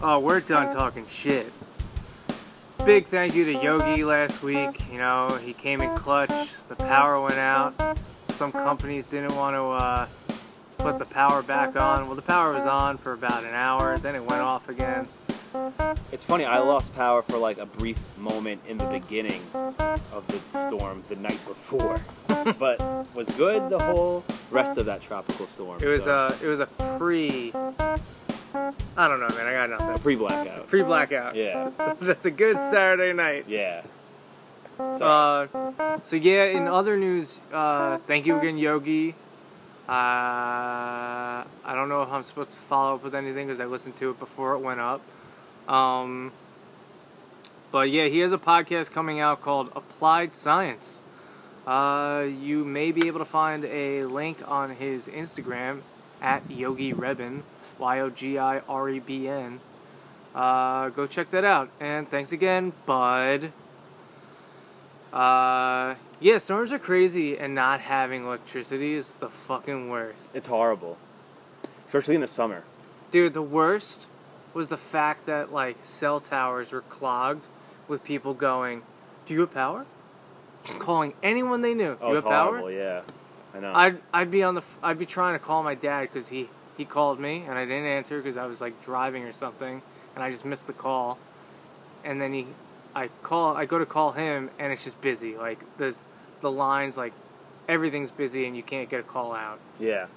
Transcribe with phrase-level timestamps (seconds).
[0.00, 1.52] Oh, we're done talking shit.
[2.84, 4.90] Big thank you to Yogi last week.
[4.92, 6.30] You know, he came in clutch.
[6.68, 7.74] The power went out.
[8.30, 10.06] Some companies didn't want to uh,
[10.78, 12.06] put the power back on.
[12.06, 15.08] Well, the power was on for about an hour, then it went off again.
[16.10, 20.40] It's funny, I lost power for like a brief moment in the beginning of the
[20.68, 22.00] storm the night before,
[22.58, 22.80] but
[23.14, 25.82] was good the whole rest of that tropical storm.
[25.82, 26.66] It was so, a it was a
[26.98, 27.52] pre.
[27.54, 29.46] I don't know, man.
[29.46, 29.98] I got a nothing.
[29.98, 30.66] pre blackout.
[30.68, 31.34] Pre blackout.
[31.34, 31.70] Yeah,
[32.00, 33.44] That's a good Saturday night.
[33.46, 33.82] yeah.
[34.78, 35.46] Uh,
[36.04, 39.10] so yeah, in other news, uh, thank you again, Yogi.
[39.88, 43.96] Uh, I don't know if I'm supposed to follow up with anything because I listened
[43.96, 45.02] to it before it went up.
[45.68, 46.32] Um,
[47.70, 51.02] but yeah, he has a podcast coming out called Applied Science.
[51.66, 55.82] Uh, you may be able to find a link on his Instagram
[56.22, 57.42] at Yogi Rebin,
[57.78, 59.60] Y O G I R E B N.
[60.34, 61.68] Uh, go check that out.
[61.80, 63.52] And thanks again, bud.
[65.12, 70.34] Uh, yeah, storms are crazy, and not having electricity is the fucking worst.
[70.34, 70.96] It's horrible,
[71.86, 72.64] especially in the summer.
[73.10, 74.06] Dude, the worst
[74.58, 77.46] was the fact that like cell towers were clogged
[77.88, 78.82] with people going,
[79.24, 79.86] "Do you have power?"
[80.66, 81.96] Just calling anyone they knew.
[82.00, 82.58] Oh, you have power?
[82.58, 82.72] horrible.
[82.72, 83.02] Yeah,
[83.54, 83.72] I know.
[83.72, 86.84] I'd I'd be on the I'd be trying to call my dad because he he
[86.84, 89.80] called me and I didn't answer because I was like driving or something
[90.14, 91.18] and I just missed the call,
[92.04, 92.48] and then he
[92.96, 95.96] I call I go to call him and it's just busy like the
[96.42, 97.12] the lines like
[97.68, 99.60] everything's busy and you can't get a call out.
[99.78, 100.08] Yeah.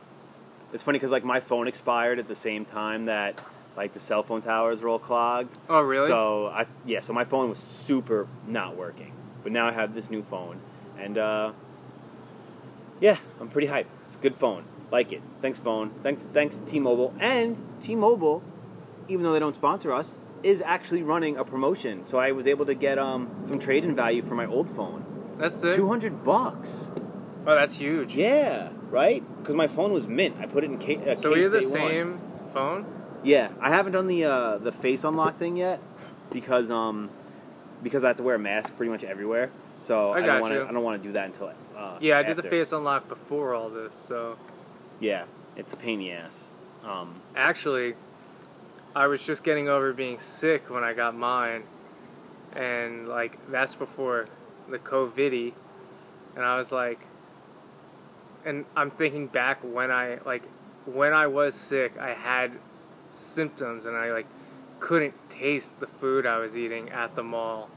[0.73, 3.43] It's funny because like my phone expired at the same time that
[3.75, 5.55] like the cell phone towers were all clogged.
[5.69, 6.07] Oh really?
[6.07, 9.13] So I yeah, so my phone was super not working.
[9.43, 10.59] But now I have this new phone.
[10.99, 11.53] And uh
[12.99, 13.87] yeah, I'm pretty hyped.
[14.07, 14.65] It's a good phone.
[14.91, 15.21] Like it.
[15.41, 15.89] Thanks phone.
[15.89, 17.13] Thanks thanks T-Mobile.
[17.19, 18.43] And T-Mobile,
[19.07, 22.05] even though they don't sponsor us, is actually running a promotion.
[22.05, 25.01] So I was able to get um some trade-in value for my old phone.
[25.39, 25.75] that's sick.
[25.75, 26.85] 200 bucks.
[27.47, 28.13] Oh, that's huge.
[28.13, 29.23] Yeah, right?
[29.39, 30.35] Because my phone was mint.
[30.39, 30.99] I put it in case.
[30.99, 31.73] Uh, So we have the day one.
[31.73, 32.17] same
[32.53, 32.85] phone.
[33.23, 35.79] Yeah, I haven't done the uh, the face unlock thing yet
[36.31, 37.09] because um
[37.83, 39.51] because I have to wear a mask pretty much everywhere.
[39.81, 40.67] So I don't want to.
[40.67, 43.55] I don't want to do that until uh, Yeah, I did the face unlock before
[43.55, 44.37] all this, so
[44.99, 46.51] Yeah, it's a pain in the ass.
[46.83, 47.93] Um, actually,
[48.95, 51.63] I was just getting over being sick when I got mine,
[52.55, 54.29] and like that's before
[54.69, 55.53] the COVIDy,
[56.35, 56.99] and I was like,
[58.45, 60.43] and I'm thinking back when I like
[60.85, 62.51] when I was sick, I had
[63.21, 64.27] symptoms, and I like
[64.79, 67.69] couldn't taste the food I was eating at the mall.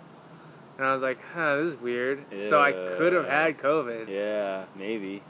[0.76, 2.24] And I was like, huh, this is weird.
[2.48, 4.08] So I could have had COVID.
[4.08, 5.22] yeah, maybe.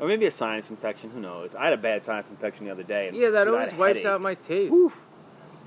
[0.00, 1.10] Or maybe a sinus infection.
[1.10, 1.54] Who knows?
[1.54, 3.10] I had a bad sinus infection the other day.
[3.14, 4.06] Yeah, that dude, always wipes headache.
[4.06, 4.72] out my taste.
[4.72, 4.92] Oof.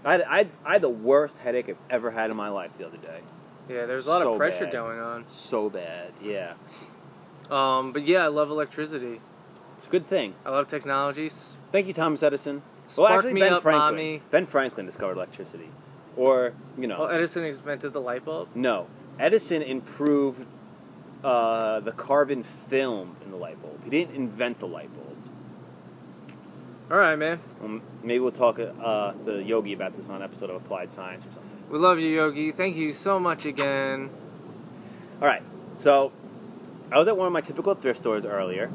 [0.03, 2.77] I had, I, had, I had the worst headache I've ever had in my life
[2.77, 3.21] the other day.
[3.69, 4.73] Yeah, there's a lot So of pressure bad.
[4.73, 5.27] going on.
[5.27, 6.11] So bad.
[6.21, 6.53] Yeah,
[7.49, 9.19] Um, but yeah, I love electricity.
[9.77, 10.35] it's a good thing.
[10.45, 11.55] I love technologies.
[11.71, 12.61] Thank you, Thomas Edison.
[12.87, 13.95] Spark well, actually, me Ben up, Franklin.
[13.95, 14.21] mommy.
[14.31, 15.69] Ben Franklin discovered electricity,
[16.17, 18.49] or you know, Well, Edison invented the light bulb.
[18.55, 18.87] no,
[19.19, 20.45] Edison improved
[21.23, 23.83] uh, the carbon film in the light bulb.
[23.83, 25.17] He didn't invent the light bulb.
[26.91, 27.39] All right, man.
[27.63, 31.25] Um, maybe we'll talk uh, to Yogi about this on an episode of Applied Science
[31.25, 31.71] or something.
[31.71, 32.51] We love you, Yogi.
[32.51, 34.09] Thank you so much again.
[35.19, 35.41] All right,
[35.79, 36.11] so
[36.91, 38.65] I was at one of my typical thrift stores earlier,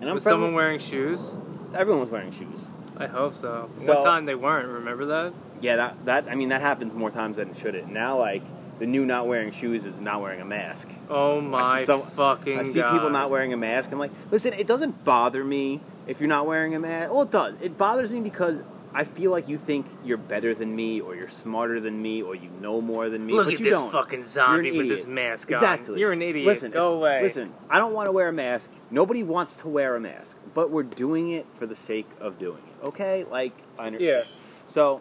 [0.00, 1.32] and I'm Was someone wearing shoes?
[1.76, 2.66] everyone was wearing shoes.
[2.98, 3.68] I hope so.
[3.78, 4.68] So- One time they weren't.
[4.68, 5.32] Remember that?
[5.60, 7.74] Yeah, that that I mean that happens more times than it should.
[7.74, 8.42] It now like
[8.78, 10.88] the new not wearing shoes is not wearing a mask.
[11.08, 12.92] Oh my some- fucking I see god!
[12.92, 13.90] people not wearing a mask.
[13.92, 17.10] I'm like, listen, it doesn't bother me if you're not wearing a mask.
[17.12, 17.60] Well, it does.
[17.62, 18.60] It bothers me because
[18.94, 22.34] I feel like you think you're better than me, or you're smarter than me, or
[22.34, 23.34] you know more than me.
[23.34, 23.92] Look but at you this don't.
[23.92, 25.56] fucking zombie with this mask on.
[25.56, 26.00] Exactly.
[26.00, 26.46] You're an idiot.
[26.46, 27.22] Listen, Go if- away.
[27.22, 28.70] Listen, I don't want to wear a mask.
[28.90, 32.62] Nobody wants to wear a mask, but we're doing it for the sake of doing
[32.66, 32.84] it.
[32.86, 34.24] Okay, like I understand.
[34.26, 34.32] Yeah.
[34.68, 35.00] So,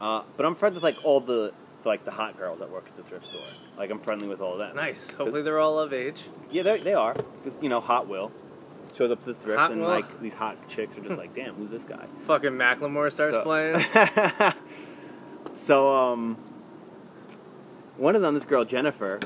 [0.00, 1.52] uh, but I'm friends with like all the
[1.84, 3.42] like the hot girls that work at the thrift store.
[3.76, 4.76] Like I'm friendly with all of them.
[4.76, 5.14] Nice.
[5.14, 6.22] Hopefully they're all of age.
[6.50, 7.14] Yeah, they they are.
[7.14, 8.30] Because, you know, Hot Will
[9.00, 11.54] shows up to the thrift Hot and, like, these hot chicks are just like, damn,
[11.54, 12.04] who's this guy?
[12.26, 13.82] Fucking Macklemore starts So- playing.
[15.56, 16.34] so, um,
[17.96, 19.18] one of them, this girl, Jennifer,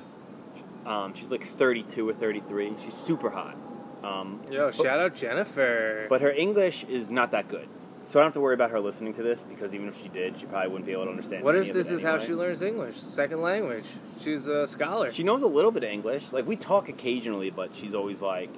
[0.86, 2.74] um, she's like 32 or 33.
[2.84, 3.56] She's super hot.
[4.04, 6.06] Um, Yo, but, shout out Jennifer.
[6.08, 7.66] but her English is not that good.
[7.66, 10.08] So I don't have to worry about her listening to this because even if she
[10.08, 11.42] did, she probably wouldn't be able to understand.
[11.42, 12.96] What any if of this is how she learns English?
[13.00, 13.86] Second language.
[14.20, 15.10] She's a scholar.
[15.10, 16.30] She knows a little bit of English.
[16.30, 18.50] Like we talk occasionally, but she's always like,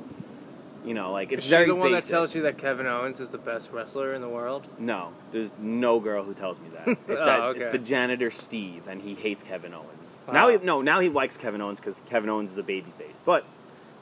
[0.87, 2.09] you know, like is it's she very the one basic.
[2.09, 4.65] that tells you that Kevin Owens is the best wrestler in the world?
[4.79, 6.89] No, there's no girl who tells me that.
[6.89, 7.61] It's, Oh, that, okay.
[7.61, 10.17] it's the janitor Steve, and he hates Kevin Owens.
[10.29, 10.33] Wow.
[10.35, 13.45] Now, he, no, now he likes Kevin Owens because Kevin Owens is a babyface, but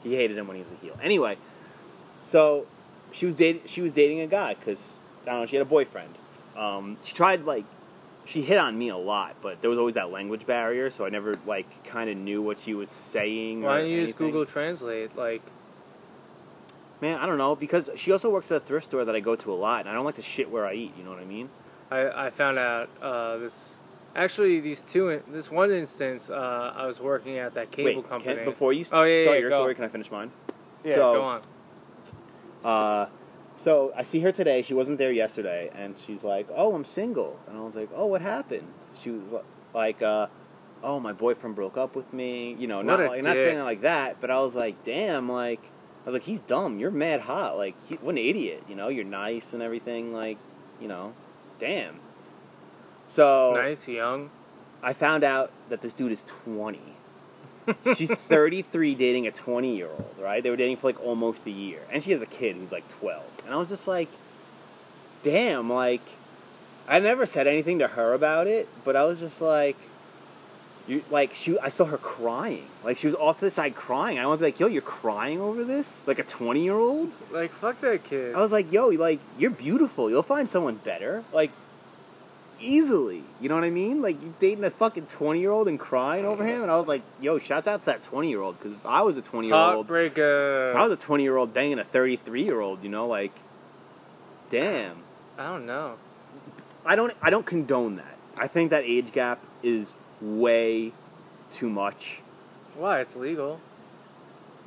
[0.03, 0.95] he hated him when he was a heel.
[1.01, 1.35] Anyway,
[2.27, 2.65] so
[3.13, 3.61] she was dating.
[3.67, 5.45] She was dating a guy because I don't know.
[5.47, 6.09] She had a boyfriend.
[6.55, 7.65] Um, she tried like
[8.27, 11.09] she hit on me a lot, but there was always that language barrier, so I
[11.09, 13.61] never like kind of knew what she was saying.
[13.63, 14.27] Why don't you use anything.
[14.27, 15.15] Google Translate?
[15.15, 15.41] Like,
[17.05, 19.35] Man, I don't know because she also works at a thrift store that I go
[19.35, 20.91] to a lot, and I don't like to shit where I eat.
[20.97, 21.51] You know what I mean?
[21.91, 23.77] I, I found out uh, this.
[24.15, 25.09] Actually, these two.
[25.09, 28.37] In, this one instance, uh, I was working at that cable Wait, company.
[28.37, 29.57] Can, before you Oh, yeah, start yeah, your go.
[29.57, 30.31] story, can I finish mine?
[30.83, 31.41] yeah, so- go on.
[32.63, 33.05] Uh,
[33.59, 34.63] so I see her today.
[34.63, 38.07] She wasn't there yesterday, and she's like, "Oh, I'm single." And I was like, "Oh,
[38.07, 38.67] what happened?"
[39.03, 39.43] She was
[39.75, 40.25] like, uh,
[40.81, 43.63] "Oh, my boyfriend broke up with me." You know, not What like, not saying it
[43.63, 45.59] like that, but I was like, "Damn!" Like,
[46.05, 46.77] I was like, "He's dumb.
[46.77, 47.57] You're mad hot.
[47.57, 48.61] Like, he, what an idiot.
[48.69, 50.13] You know, you're nice and everything.
[50.13, 50.37] Like,
[50.79, 51.13] you know,
[51.59, 51.95] damn."
[53.09, 54.29] So Nice, young.
[54.83, 56.79] I found out that this dude is 20.
[57.95, 60.43] She's 33 dating a 20 year old, right?
[60.43, 61.79] They were dating for like almost a year.
[61.91, 63.43] And she has a kid who's like 12.
[63.45, 64.09] And I was just like,
[65.23, 66.01] damn, like,
[66.87, 69.77] I never said anything to her about it, but I was just like,
[70.87, 72.65] you like she I saw her crying.
[72.83, 74.19] Like she was off to the side crying.
[74.19, 76.07] I want to be like, yo, you're crying over this?
[76.07, 77.11] Like a 20 year old?
[77.31, 78.35] Like, fuck that kid.
[78.35, 80.09] I was like, yo, like, you're beautiful.
[80.09, 81.23] You'll find someone better.
[81.33, 81.51] Like,
[82.59, 83.23] easily.
[83.41, 84.01] You know what I mean?
[84.01, 86.61] Like, you dating a fucking 20 year old and crying over him?
[86.61, 88.57] And I was like, yo, shouts out to that 20 year old.
[88.57, 90.75] Because if I was a 20 year old, Heartbreaker.
[90.75, 93.31] I was a 20 year old banging a 33 year old, you know, like,
[94.51, 94.97] damn.
[95.37, 95.97] I don't know.
[96.85, 98.15] I don't, I don't condone that.
[98.37, 100.91] I think that age gap is way
[101.53, 102.19] too much.
[102.77, 102.99] Why?
[103.01, 103.59] It's legal.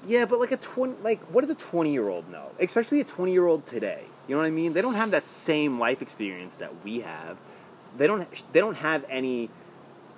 [0.06, 2.50] Yeah, but like a 20, like, what does a 20 year old know?
[2.60, 4.04] Especially a 20 year old today.
[4.28, 4.72] You know what I mean?
[4.72, 7.38] They don't have that same life experience that we have.
[7.96, 9.48] They don't, they don't have any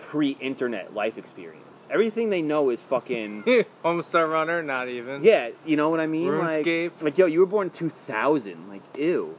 [0.01, 1.87] pre internet life experience.
[1.91, 3.43] Everything they know is fucking.
[3.83, 5.25] Homestar Runner, not even.
[5.25, 6.39] Yeah, you know what I mean?
[6.39, 7.03] Like, RuneScape.
[7.03, 8.69] like, yo, you were born 2000.
[8.69, 9.35] Like, ew.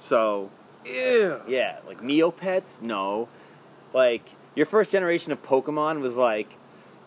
[0.00, 0.50] So,
[0.84, 1.40] Ew.
[1.48, 2.82] yeah, like Neopets?
[2.82, 3.28] No.
[3.92, 4.22] Like,
[4.54, 6.48] your first generation of Pokemon was like,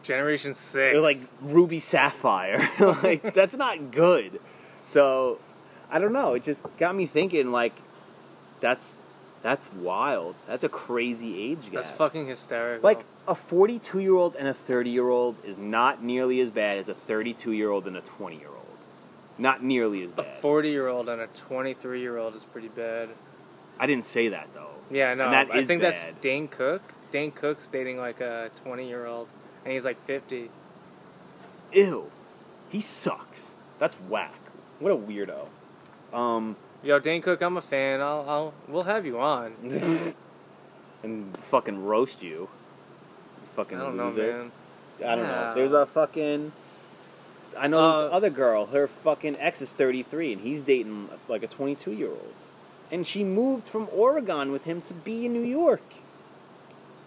[0.03, 0.73] Generation 6.
[0.73, 2.69] They're like Ruby Sapphire.
[3.03, 4.39] like that's not good.
[4.87, 5.39] So
[5.91, 6.33] I don't know.
[6.33, 7.51] It just got me thinking.
[7.51, 7.73] Like
[8.61, 10.35] that's that's wild.
[10.47, 11.83] That's a crazy age gap.
[11.83, 12.83] That's fucking hysterical.
[12.83, 16.77] like a 42 year old and a 30 year old is not nearly as bad
[16.77, 18.59] as a 32 year old and a 20 year old.
[19.39, 20.25] Not nearly as bad.
[20.25, 23.09] a 40 year old and a 23 year old is pretty bad.
[23.79, 24.69] I didn't say that though.
[24.91, 25.25] Yeah, no.
[25.25, 26.05] And that I think that's.
[26.21, 26.81] Dane Cook.
[27.13, 29.29] Dane Cook's dating like a 20 year old,
[29.63, 30.49] and he's like 50.
[31.73, 32.03] Ew.
[32.71, 33.77] He sucks.
[33.79, 34.33] That's whack.
[34.79, 35.47] What a weirdo.
[36.13, 36.55] Um.
[36.83, 38.01] Yo, Dane Cook, I'm a fan.
[38.01, 39.53] I'll, I'll, we'll have you on.
[41.03, 42.47] and fucking roast you.
[43.55, 44.33] Fucking I don't know, loser.
[44.39, 44.51] man.
[45.07, 45.53] I don't know.
[45.55, 46.51] There's a fucking.
[47.57, 48.65] I know Uh, this other girl.
[48.65, 52.33] Her fucking ex is 33, and he's dating like a 22 year old,
[52.91, 55.81] and she moved from Oregon with him to be in New York,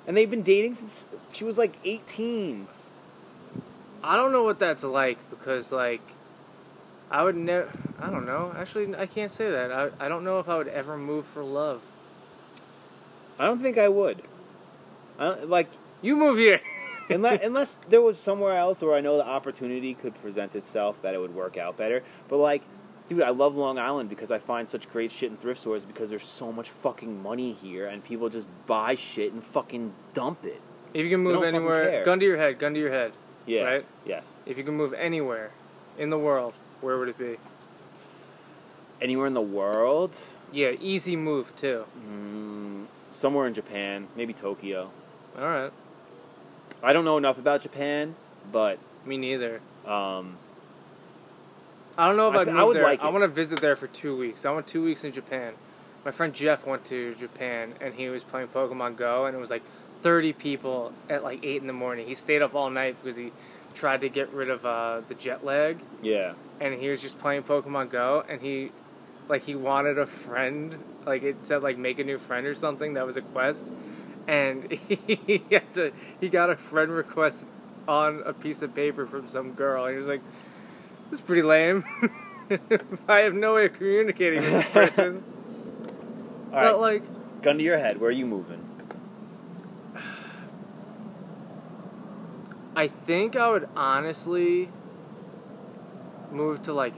[0.06, 2.67] and they've been dating since she was like 18.
[4.02, 6.02] I don't know what that's like because like
[7.11, 7.71] I would never.
[8.00, 8.52] I don't know.
[8.57, 9.73] Actually, I can't say that.
[9.73, 11.83] I I don't know if I would ever move for love.
[13.38, 14.21] I don't think I would.
[15.19, 15.69] I don't, like
[16.02, 16.61] You move here.
[17.11, 21.14] unless unless there was somewhere else where I know the opportunity could present itself that
[21.14, 22.02] it would work out better.
[22.28, 22.62] But like,
[23.08, 26.10] dude, I love Long Island because I find such great shit in thrift stores because
[26.10, 30.60] there's so much fucking money here and people just buy shit and fucking dump it.
[30.94, 33.12] If you can move anywhere, gun to your head, gun to your head.
[33.46, 33.62] Yeah.
[33.64, 33.84] Right?
[34.06, 34.25] Yes.
[34.46, 35.52] If you can move anywhere
[35.98, 37.36] in the world, where would it be?
[39.00, 40.12] Anywhere in the world,
[40.52, 41.84] Yeah, easy move too.
[42.08, 44.88] mm, somewhere in Japan, maybe Tokyo.
[45.38, 45.70] All right.
[46.82, 48.14] I don't know enough about Japan,
[48.52, 49.60] but Me neither.
[49.86, 50.36] um,
[51.99, 52.83] I don't know if I th- I would there.
[52.83, 54.45] like I want to visit there for two weeks.
[54.45, 55.55] I want two weeks in Japan.
[56.05, 59.50] My friend Jeff went to Japan and he was playing Pokemon Go and it was
[59.50, 62.07] like 30 people at like 8 in the morning.
[62.07, 63.31] He stayed up all night because he
[63.75, 66.35] tried to get rid of uh, the jet lag yeah.
[66.61, 68.71] and he was just playing Pokemon Go and he
[69.29, 72.95] like he wanted a friend like it said like make a new friend or something
[72.95, 73.69] that was a quest
[74.29, 77.45] and he had to he got a friend request
[77.88, 80.23] on a piece of paper from some girl and he was like
[81.10, 81.84] this is pretty lame
[83.08, 85.25] I have no way of communicating with this person
[86.56, 86.72] All right.
[86.72, 87.02] But like,
[87.42, 88.00] Gun to your head.
[88.00, 88.60] Where are you moving?
[92.75, 94.68] I think I would honestly
[96.32, 96.94] move to like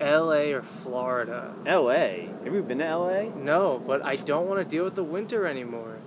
[0.00, 0.52] L.A.
[0.52, 1.54] or Florida.
[1.66, 2.28] L.A.
[2.44, 3.30] Have you been to L.A.?
[3.36, 5.98] No, but I don't want to deal with the winter anymore.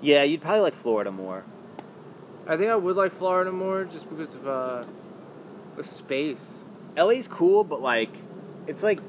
[0.00, 1.44] Yeah, you'd probably like Florida more.
[2.48, 4.84] I think I would like Florida more just because of uh,
[5.76, 6.61] the space.
[6.96, 8.10] LA's cool, but like,
[8.66, 9.00] it's like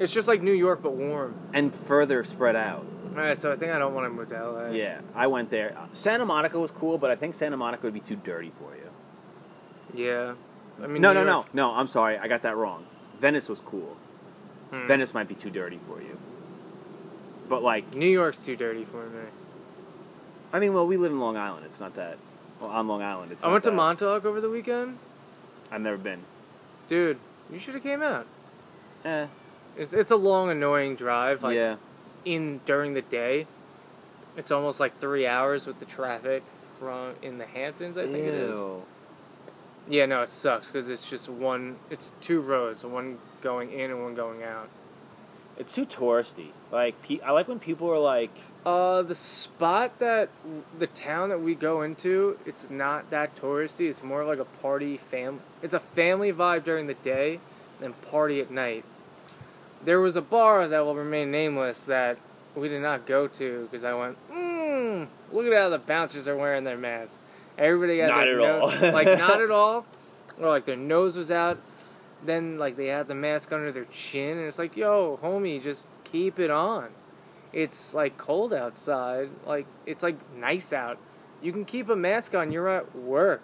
[0.00, 1.34] It's just like New York but warm.
[1.54, 2.84] and further spread out.
[3.10, 4.66] All right, so I think I don't want to move to LA.
[4.70, 5.76] Yeah, I went there.
[5.92, 8.88] Santa Monica was cool, but I think Santa Monica would be too dirty for you.
[9.94, 10.34] Yeah.
[10.82, 11.74] I mean, no, New no, no, York- no.
[11.74, 12.84] I'm sorry, I got that wrong.
[13.20, 13.94] Venice was cool.
[14.70, 14.86] Hmm.
[14.88, 16.16] Venice might be too dirty for you.
[17.50, 19.24] But like, New York's too dirty for me.
[20.54, 21.66] I mean, well, we live in Long Island.
[21.66, 22.16] It's not that.
[22.60, 23.44] Well, on Long Island, it's.
[23.44, 24.96] I went to Montauk over the weekend.
[25.70, 26.20] I've never been.
[26.92, 27.16] Dude,
[27.50, 28.26] you should have came out.
[29.06, 29.26] Eh.
[29.78, 31.42] It's it's a long, annoying drive.
[31.42, 31.76] Like yeah.
[32.26, 33.46] in during the day,
[34.36, 36.42] it's almost like three hours with the traffic
[36.78, 37.96] from in the Hamptons.
[37.96, 38.58] I think it is.
[39.88, 41.78] Yeah, no, it sucks because it's just one.
[41.90, 44.66] It's two roads, one going in and one going out.
[45.56, 46.50] It's too touristy.
[46.70, 48.32] Like, pe- I like when people are like,
[48.64, 50.28] Uh, the spot that
[50.78, 53.88] the town that we go into, it's not that touristy.
[53.90, 55.40] It's more like a party fam.
[55.62, 57.40] It's a family vibe during the day,
[57.82, 58.84] and party at night.
[59.84, 62.18] There was a bar that will remain nameless that
[62.56, 66.36] we did not go to because I went, mmm, look at how the bouncers are
[66.36, 67.18] wearing their masks.
[67.58, 68.70] Everybody got Not their at all.
[68.70, 69.84] nose, like not at all,
[70.40, 71.58] or like their nose was out.
[72.24, 75.88] Then like they had the mask under their chin, and it's like, yo, homie, just
[76.04, 76.88] keep it on.
[77.52, 79.28] It's like cold outside.
[79.46, 80.96] Like it's like nice out.
[81.42, 82.52] You can keep a mask on.
[82.52, 83.42] You're at work.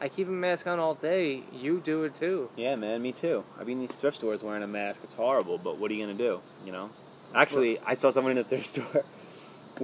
[0.00, 1.42] I keep a mask on all day.
[1.52, 2.48] You do it too.
[2.56, 3.44] yeah, man, me too.
[3.58, 5.04] I've been in these thrift stores wearing a mask.
[5.04, 6.38] It's horrible, but what are you gonna do?
[6.64, 6.88] You know.
[7.34, 9.02] Actually, I saw someone in a thrift store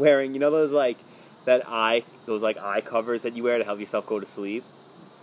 [0.03, 0.97] wearing, you know, those like
[1.47, 4.63] that eye, those like eye covers that you wear to help yourself go to sleep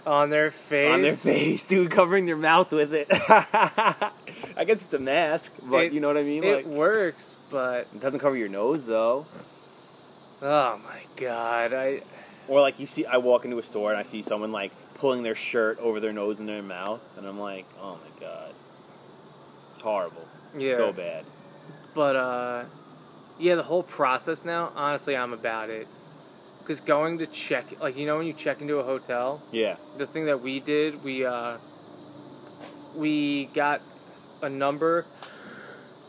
[0.08, 0.92] On their face.
[0.94, 3.08] on their face, dude, covering their mouth with it.
[3.12, 6.44] I guess it's a mask, but It- you know what I mean.
[6.44, 9.25] It like, works, but it doesn't cover your nose though.
[10.43, 11.99] oh my god, I
[12.47, 15.23] Or like you see, I walk into a store and I see someone like pulling
[15.23, 19.81] their shirt over their nose and their mouth, and I'm like, oh my god, it's
[19.81, 20.77] horrible, yeah.
[20.77, 21.25] so bad.
[21.93, 22.63] But uh,
[23.39, 24.71] yeah, the whole process now.
[24.75, 25.87] Honestly, I'm about it.
[26.67, 30.07] Cause going to check, like you know, when you check into a hotel, Yeah, the
[30.07, 31.57] thing that we did, we uh,
[32.99, 33.81] we got
[34.41, 35.05] a number.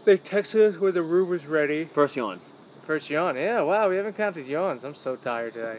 [0.07, 1.85] They texted us when the room was ready.
[1.85, 2.39] first yawn.
[2.87, 3.35] First yawn.
[3.35, 4.85] Yeah, wow, we haven't counted yawns.
[4.85, 5.79] I'm so tired today.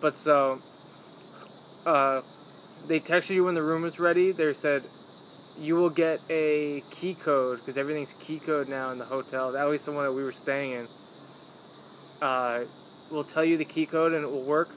[0.00, 0.58] But so,
[1.84, 2.22] uh,
[2.86, 4.30] they texted you when the room was ready.
[4.30, 4.82] They said,
[5.58, 9.64] you will get a key code, because everything's key code now in the hotel, That
[9.64, 10.86] was the one that we were staying in.
[12.22, 12.64] Uh,
[13.10, 14.68] we'll tell you the key code and it will work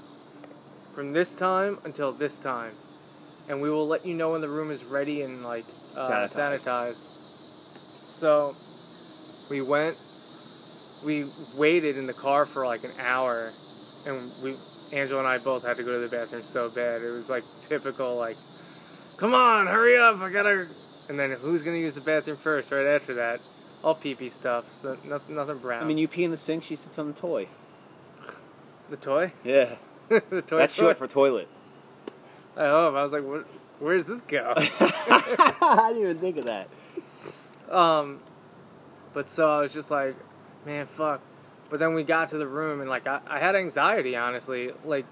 [0.95, 2.71] from this time until this time.
[3.47, 5.63] And we will let you know when the room is ready and like
[5.95, 6.65] uh, Sanitized.
[6.65, 7.14] sanitized.
[8.15, 8.55] So
[9.51, 9.95] we went,
[11.05, 11.27] we
[11.59, 13.49] waited in the car for like an hour,
[14.07, 14.55] and we
[14.95, 17.01] Angela and I both had to go to the bathroom so bad.
[17.01, 18.37] It was like typical like,
[19.19, 20.65] come on, hurry up, I gotta.
[21.09, 22.71] And then who's gonna use the bathroom first?
[22.71, 23.39] Right after that,
[23.83, 24.63] all pee pee stuff.
[24.63, 25.83] So nothing, nothing brown.
[25.83, 26.63] I mean, you pee in the sink.
[26.63, 27.47] She sits on the toy.
[28.89, 29.75] the toy, Yeah,
[30.09, 30.57] the toy.
[30.57, 30.83] that's toy?
[30.83, 31.47] short for toilet.
[32.57, 32.95] I hope.
[32.95, 33.41] I was like, what,
[33.79, 34.53] where does this go?
[34.57, 36.67] I didn't even think of that.
[37.71, 38.19] Um,
[39.13, 40.15] but so I was just like,
[40.65, 41.21] man, fuck.
[41.71, 44.69] But then we got to the room and like I, I had anxiety, honestly.
[44.83, 45.05] Like,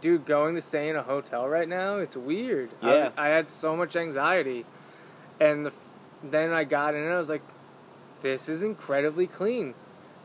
[0.00, 2.70] dude, going to stay in a hotel right now, it's weird.
[2.82, 3.10] I- Yeah.
[3.16, 4.64] I, had so much anxiety,
[5.40, 5.72] and the,
[6.24, 7.42] then I got in and I was like,
[8.22, 9.74] this is incredibly clean.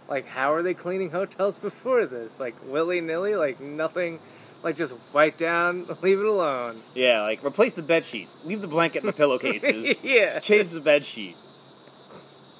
[0.10, 2.40] Like, how are they cleaning hotels before this?
[2.40, 4.20] Like willy nilly, like nothing.
[4.64, 6.76] Like just wipe down, leave it alone.
[6.94, 10.40] Yeah, like replace the bed sheet, leave the blanket and the pillowcases, yeah.
[10.40, 11.36] change the bed sheet.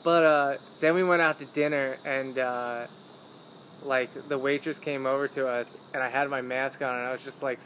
[0.04, 2.86] But uh, then we went out to dinner, and uh,
[3.86, 7.12] like the waitress came over to us, and I had my mask on, and I
[7.12, 7.60] was just like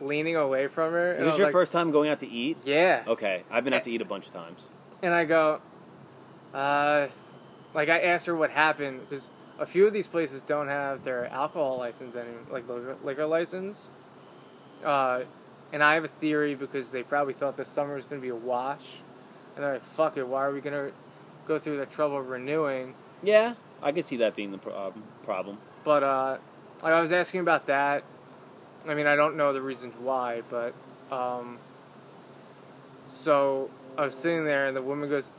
[0.00, 1.12] leaning away from her.
[1.12, 2.56] Is And I this was your like, first time going out to eat?
[2.64, 3.04] Yeah.
[3.06, 4.68] Okay, I've been out to eat a bunch of times.
[5.02, 5.58] And I go,
[6.54, 7.08] uh,
[7.74, 9.28] like I asked her what happened because
[9.60, 13.88] a few of these places don't have their alcohol license any like liquor, liquor license.
[14.84, 15.24] Uh,
[15.72, 18.30] and I have a theory because they probably thought this summer was going to be
[18.30, 18.84] a wash,
[19.54, 20.94] and they're like, "Fuck it, why are we going to
[21.46, 25.02] go through the trouble of renewing?" Yeah, I could see that being the pro- um,
[25.24, 25.58] problem.
[25.84, 26.38] But uh,
[26.82, 28.02] like I was asking about that.
[28.88, 30.72] I mean, I don't know the reasons why, but
[31.14, 31.58] um,
[33.08, 35.30] so I was sitting there, and the woman goes,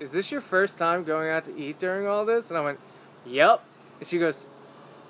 [0.00, 2.78] "Is this your first time going out to eat during all this?" And I went,
[3.26, 3.62] "Yep."
[4.00, 4.46] And she goes,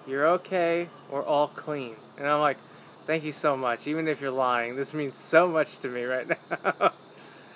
[0.07, 0.88] "You're okay.
[1.11, 2.59] We're all clean." And I'm like,
[3.07, 3.87] "Thank you so much.
[3.87, 6.90] Even if you're lying, this means so much to me right now."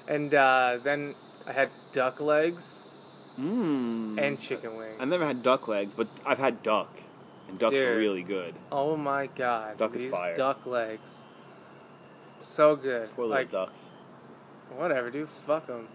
[0.09, 1.13] and uh, then
[1.49, 4.19] I had duck legs Mmm.
[4.19, 4.97] and chicken wings.
[5.01, 6.89] I've never had duck legs, but I've had duck,
[7.49, 7.99] and ducks are Dude.
[7.99, 8.55] really good.
[8.73, 9.77] Oh my god.
[9.79, 10.37] Duck is These fire.
[10.37, 11.21] duck legs.
[12.41, 13.09] So good.
[13.17, 13.73] Poor little like, ducks.
[14.77, 15.29] whatever, dude.
[15.29, 15.87] Fuck them.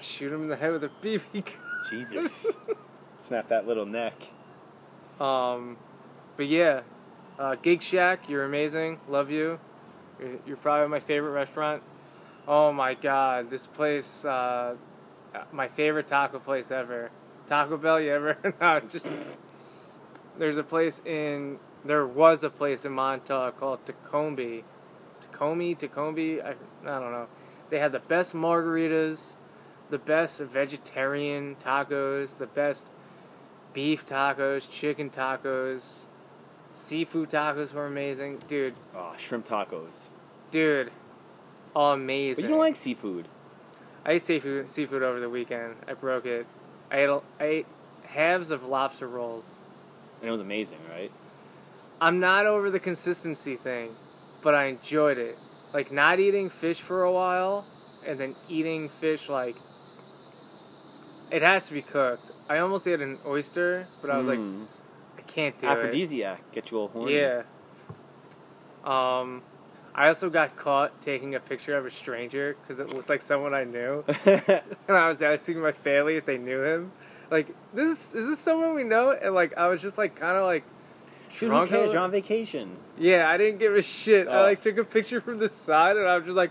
[0.00, 1.54] Shoot them in the head with a BB gun.
[1.90, 2.46] Jesus.
[3.28, 4.14] Snap that little neck.
[5.20, 5.76] Um,
[6.36, 6.82] but yeah,
[7.38, 8.98] uh, Gig Shack, you're amazing.
[9.08, 9.58] Love you.
[10.20, 11.82] You're, you're probably my favorite restaurant.
[12.48, 14.76] Oh my god, this place, uh,
[15.52, 17.10] my favorite taco place ever.
[17.48, 18.36] Taco Bell, you ever?
[18.60, 19.06] no, just.
[20.38, 21.58] There's a place in.
[21.84, 24.62] There was a place in Montauk called Tacombi.
[25.22, 25.76] Tacombi?
[25.78, 26.42] Tacombi?
[26.42, 27.26] I, I don't know.
[27.70, 29.32] They had the best margaritas,
[29.90, 32.86] the best vegetarian tacos, the best
[33.74, 36.06] beef tacos, chicken tacos,
[36.76, 38.40] seafood tacos were amazing.
[38.48, 40.50] Dude, Oh, shrimp tacos.
[40.52, 40.90] dude,
[41.80, 42.36] amazing.
[42.36, 43.26] But you don't like seafood.
[44.04, 45.74] I ate seafood, seafood over the weekend.
[45.88, 46.46] I broke it.
[46.92, 47.66] I ate, I ate
[48.08, 49.60] halves of lobster rolls.
[50.20, 51.10] And it was amazing, right?
[52.00, 53.90] I'm not over the consistency thing,
[54.44, 55.34] but I enjoyed it.
[55.74, 57.64] Like not eating fish for a while
[58.08, 59.56] and then eating fish like
[61.32, 62.30] it has to be cooked.
[62.48, 64.66] I almost ate an oyster, but I was like, Mm.
[65.18, 65.70] I can't do it.
[65.70, 66.40] aphrodisiac.
[66.54, 67.16] Get you all horny.
[67.16, 67.42] Yeah.
[68.84, 69.42] Um,
[69.98, 73.54] I also got caught taking a picture of a stranger because it looked like someone
[73.54, 74.62] I knew, and
[74.96, 76.92] I was asking my family if they knew him.
[77.30, 79.10] Like, this is this someone we know?
[79.10, 80.64] And like, I was just like, kind of like
[81.40, 81.92] Who cares?
[81.92, 82.68] You're on vacation.
[82.98, 84.28] Yeah, I didn't give a shit.
[84.28, 84.42] I Oh.
[84.42, 86.50] like took a picture from the side, and I was just like,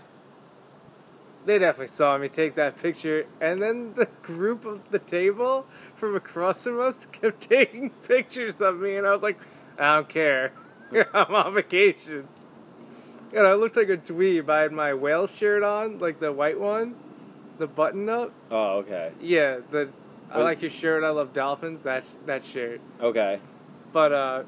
[1.46, 3.24] they definitely saw me take that picture.
[3.40, 5.62] And then the group of the table
[5.96, 9.38] from across from us kept taking pictures of me, and I was like,
[9.78, 10.50] I don't care.
[11.14, 12.26] I'm on vacation.
[13.34, 14.48] And I looked like a dweeb.
[14.48, 16.94] I had my whale shirt on, like the white one,
[17.58, 18.30] the button up.
[18.50, 19.12] Oh, okay.
[19.20, 19.92] Yeah, the
[20.32, 21.04] I like your shirt.
[21.04, 21.82] I love dolphins.
[21.82, 22.80] That that shirt.
[23.00, 23.38] Okay.
[23.92, 24.42] But uh,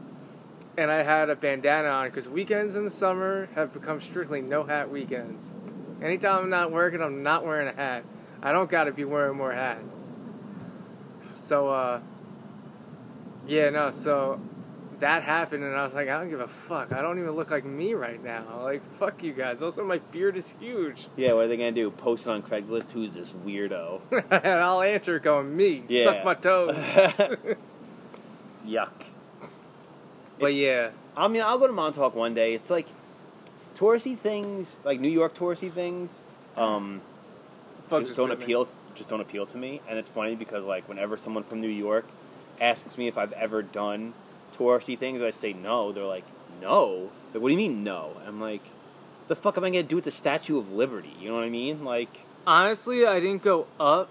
[0.77, 4.65] and I had a bandana on because weekends in the summer have become strictly no
[4.65, 5.55] hat weekends.
[6.03, 8.05] Anytime I'm not working, I'm not wearing a hat.
[8.43, 10.07] I don't got to be wearing more hats.
[11.37, 12.01] So uh,
[13.47, 13.91] yeah, no.
[13.91, 14.41] So
[15.01, 16.93] that happened, and I was like, I don't give a fuck.
[16.93, 18.45] I don't even look like me right now.
[18.69, 19.63] Like fuck you guys.
[19.63, 21.91] Also, my beard is huge, Yeah, what are they gonna do?
[21.91, 22.91] Post it on Craigslist?
[22.91, 24.01] Who's this weirdo?
[24.31, 25.83] and I'll answer it going me.
[25.89, 26.05] Yeah.
[26.05, 26.75] Suck my toes.
[28.67, 28.91] Yuck.
[30.39, 32.53] but yeah, I mean, I'll go to Montauk one day.
[32.53, 32.87] It's like
[33.77, 36.21] touristy things, like New York touristy things,
[36.57, 37.01] um,
[37.91, 38.45] just don't bit me.
[38.45, 38.69] appeal.
[38.97, 39.81] Just don't appeal to me.
[39.89, 42.05] And it's funny because like whenever someone from New York
[42.61, 44.13] asks me if I've ever done
[44.59, 45.93] touristy things, I say no.
[45.93, 46.25] They're like,
[46.61, 47.11] no.
[47.33, 48.11] Like, what do you mean no?
[48.27, 48.63] I'm like,
[49.29, 51.13] the fuck am I gonna do with the Statue of Liberty?
[51.21, 51.85] You know what I mean?
[51.85, 52.09] Like,
[52.47, 54.09] Honestly, I didn't go up,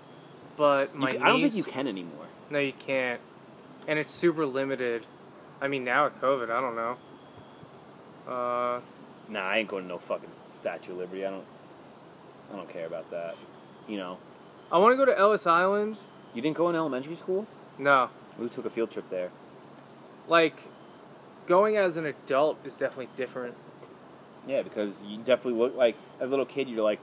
[0.58, 2.28] but my ca- I don't think you can anymore.
[2.52, 3.20] No, you can't,
[3.88, 5.04] and it's super limited.
[5.60, 6.98] I mean, now with COVID, I don't know.
[8.28, 8.82] Uh,
[9.30, 11.26] Nah, I ain't going to no fucking Statue of Liberty.
[11.26, 11.44] I don't.
[12.54, 13.36] I don't care about that.
[13.90, 14.18] You know,
[14.72, 15.98] I want to go to Ellis Island.
[16.34, 17.46] you didn't go in elementary school.
[17.78, 19.30] No, We took a field trip there.
[20.28, 20.56] Like
[21.48, 23.56] going as an adult is definitely different.
[24.48, 27.02] Yeah, because you definitely look like as a little kid, you're like,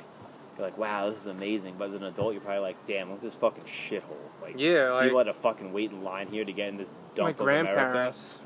[0.56, 1.74] you're like, wow, this is amazing.
[1.78, 4.42] But as an adult, you're probably like, damn, look at this fucking shithole.
[4.42, 6.92] Like, Yeah, like people had to fucking wait in line here to get in this
[7.16, 7.72] my dump of America.
[7.74, 8.38] grandparents.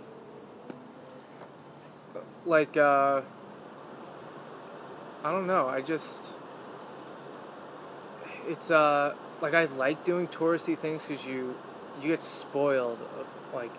[2.47, 3.21] Like, uh,
[5.25, 5.67] I don't know.
[5.67, 6.25] I just,
[8.47, 11.55] it's uh, like I like doing touristy things because you,
[12.01, 12.99] you get spoiled.
[13.55, 13.71] Like,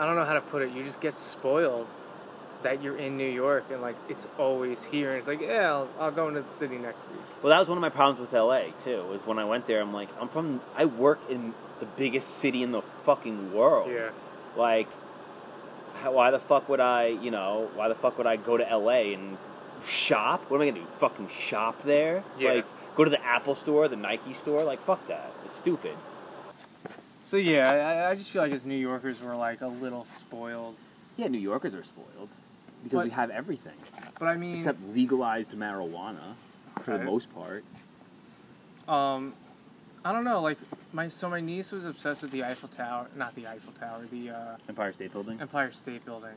[0.00, 0.72] I don't know how to put it.
[0.72, 1.86] You just get spoiled
[2.62, 5.10] that you're in New York and like it's always here.
[5.10, 7.20] And it's like, yeah, I'll, I'll go into the city next week.
[7.42, 9.02] Well, that was one of my problems with LA too.
[9.10, 12.62] Was when I went there, I'm like, I'm from, I work in the biggest city
[12.62, 13.90] in the fucking world.
[13.92, 14.10] Yeah.
[14.56, 14.88] Like,
[15.96, 18.64] how, why the fuck would I, you know, why the fuck would I go to
[18.64, 19.36] LA and
[19.86, 20.50] shop?
[20.50, 20.86] What am I gonna do?
[20.98, 22.24] Fucking shop there?
[22.38, 22.52] Yeah.
[22.52, 22.64] Like,
[22.96, 24.64] go to the Apple store, the Nike store?
[24.64, 25.30] Like, fuck that.
[25.44, 25.94] It's stupid.
[27.30, 30.74] So yeah, I, I just feel like as New Yorkers we're like a little spoiled.
[31.16, 32.28] Yeah, New Yorkers are spoiled
[32.82, 33.76] because But- we have everything
[34.18, 36.34] But I mean, except legalized marijuana
[36.82, 37.62] for the most part.
[38.88, 39.32] Um,
[40.04, 40.42] I don't know.
[40.42, 40.58] Like
[40.92, 44.30] my so my niece was obsessed with the Eiffel Tower, not the Eiffel Tower, the
[44.30, 45.40] uh, Empire State Building.
[45.40, 46.34] Empire State Building.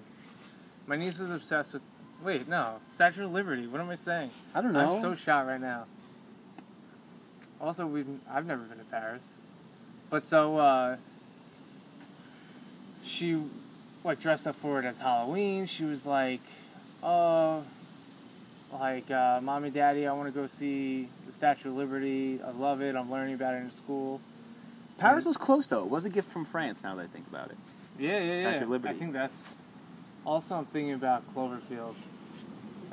[0.88, 1.82] My niece was obsessed with.
[2.24, 3.66] Wait, no, Statue of Liberty.
[3.66, 4.30] What am I saying?
[4.54, 4.92] I don't know.
[4.92, 5.86] I'm so shot right now.
[7.60, 9.34] Also, we've I've never been to Paris,
[10.14, 10.96] but so uh,
[13.04, 13.42] she
[14.04, 15.66] like dressed up for it as Halloween.
[15.66, 16.40] She was like,
[17.02, 17.64] "Oh,
[18.72, 22.40] like uh, mommy, daddy, I want to go see the Statue of Liberty.
[22.46, 22.96] I love it.
[22.96, 24.22] I'm learning about it in school."
[25.00, 25.84] Paris was close though.
[25.84, 26.84] It was a gift from France.
[26.84, 27.58] Now that I think about it.
[27.98, 28.50] Yeah, yeah, yeah.
[28.52, 28.94] Statue of Liberty.
[28.94, 29.56] I think that's
[30.28, 31.96] also I'm thinking about Cloverfield,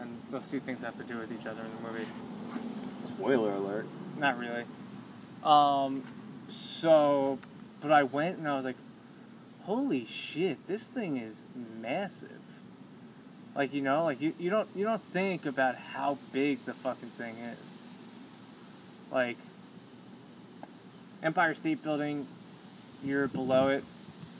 [0.00, 2.06] and those two things have to do with each other in the movie.
[3.04, 3.84] Spoiler alert.
[4.18, 4.64] Not really.
[5.44, 6.02] Um,
[6.50, 7.38] so,
[7.80, 8.76] but I went and I was like,
[9.62, 11.42] holy shit, this thing is
[11.80, 12.40] massive.
[13.54, 17.08] Like you know, like you, you don't you don't think about how big the fucking
[17.10, 17.82] thing is.
[19.10, 19.36] Like
[21.22, 22.26] Empire State Building,
[23.04, 23.84] you're below it.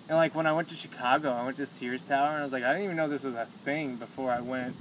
[0.09, 2.53] And like when I went to Chicago, I went to Sears Tower and I was
[2.53, 4.75] like, I didn't even know this was a thing before I went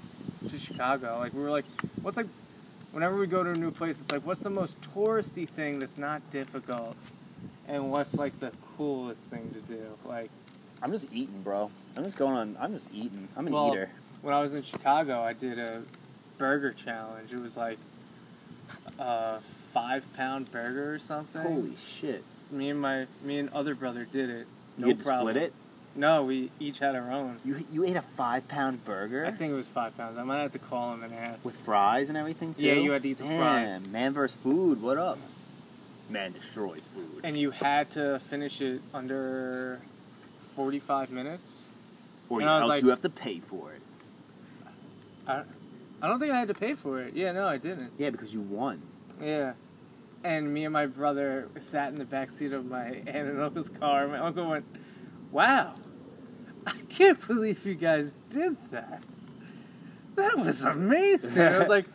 [0.48, 1.18] to Chicago.
[1.20, 1.66] Like we were like,
[2.02, 2.28] what's like
[2.92, 5.98] whenever we go to a new place, it's like, what's the most touristy thing that's
[5.98, 6.96] not difficult?
[7.70, 9.82] And what's like the coolest thing to do?
[10.06, 10.30] Like
[10.82, 11.70] I'm just eating, bro.
[11.96, 12.58] I'm just going on.
[12.60, 13.28] I'm just eating.
[13.38, 13.90] I'm an Well, eater.
[14.22, 15.82] when I was in Chicago, I did a
[16.38, 17.32] burger challenge.
[17.32, 17.78] It was like
[18.98, 19.40] a
[19.74, 21.42] five pound burger or something.
[21.42, 22.24] Holy shit!
[22.52, 24.48] Me and my me and other brother did it.
[24.78, 25.30] No to problem.
[25.34, 25.54] split it.
[25.96, 27.38] No, we each had our own.
[27.44, 30.18] You you ate a five pound burger I think it was five pounds.
[30.18, 31.44] I might have to call him and ask.
[31.44, 32.64] with fries and everything too.
[32.66, 33.40] Yeah, you had to eat the Damn,
[33.82, 33.92] fries.
[33.92, 34.82] Man versus food.
[34.82, 35.18] What up?
[36.10, 37.22] Man destroys food.
[37.24, 39.80] and you had to finish it under
[40.56, 41.68] forty five minutes.
[42.30, 43.82] or and I was else like- you have to pay for it.
[45.28, 45.44] I,
[46.02, 47.14] I don't think I had to pay for it.
[47.14, 47.92] Yeah, no, I didn't.
[48.00, 48.80] Yeah, because you won.
[49.22, 49.54] Yeah.
[50.24, 53.70] And me and my brother sat in the back seat of my aunt and uncle's
[53.70, 54.08] car.
[54.08, 54.66] My uncle went,
[55.32, 55.74] Wow,
[56.66, 59.02] I can't believe you guys did that.
[60.16, 61.42] That was amazing.
[61.42, 61.86] I was like,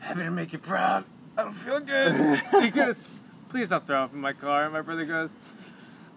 [0.00, 1.04] Happy to make you proud.
[1.38, 2.40] I don't feel good.
[2.62, 2.70] he
[3.52, 4.64] Please don't throw up in my car.
[4.64, 5.30] And my brother goes,